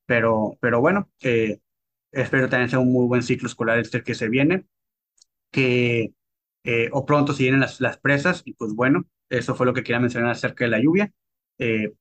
Pero, 0.06 0.58
pero 0.62 0.80
bueno, 0.82 1.10
eh, 1.22 1.60
espero 2.12 2.50
también 2.50 2.70
sea 2.70 2.80
un 2.80 2.94
muy 2.94 3.06
buen 3.08 3.24
ciclo 3.24 3.48
escolar 3.48 3.80
este 3.80 4.04
que 4.04 4.16
se 4.16 4.30
viene, 4.30 4.66
que 5.52 6.14
o 6.92 7.06
pronto 7.06 7.34
se 7.34 7.44
vienen 7.44 7.62
las 7.62 7.98
presas 7.98 8.44
y 8.46 8.54
pues 8.54 8.74
bueno, 8.76 9.08
eso 9.30 9.56
fue 9.56 9.66
lo 9.66 9.74
que 9.74 9.84
quería 9.84 10.00
mencionar 10.00 10.32
acerca 10.32 10.66
de 10.66 10.72
la 10.72 10.80
lluvia. 10.82 11.12
Eh, 11.58 11.94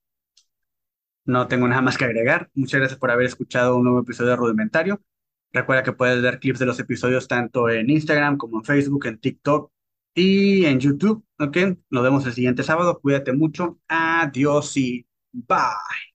no 1.25 1.47
tengo 1.49 1.69
nada 1.69 1.83
más 1.83 1.99
que 1.99 2.05
agregar. 2.05 2.51
Muchas 2.55 2.81
gracias 2.81 2.99
por 2.99 3.11
haber 3.11 3.27
escuchado 3.27 3.77
un 3.77 3.85
nuevo 3.85 4.01
episodio 4.01 4.31
de 4.31 4.37
Rudimentario. 4.37 5.03
Recuerda 5.53 5.83
que 5.83 5.93
puedes 5.93 6.23
ver 6.23 6.41
clips 6.41 6.59
de 6.59 6.67
los 6.67 6.81
episodios 6.81 7.29
tanto 7.29 7.69
en 7.69 7.91
Instagram 7.91 8.37
como 8.39 8.59
en 8.59 8.65
Facebook, 8.65 9.07
en 9.07 9.19
TikTok 9.19 9.71
y 10.15 10.65
en 10.67 10.81
YouTube. 10.81 11.25
¿Ok? 11.39 11.57
Nos 11.91 12.03
vemos 12.03 12.27
el 12.27 12.33
siguiente 12.33 12.63
sábado. 12.63 13.01
Cuídate 13.01 13.33
mucho. 13.33 13.79
Adiós 13.89 14.77
y 14.77 15.07
bye. 15.33 16.08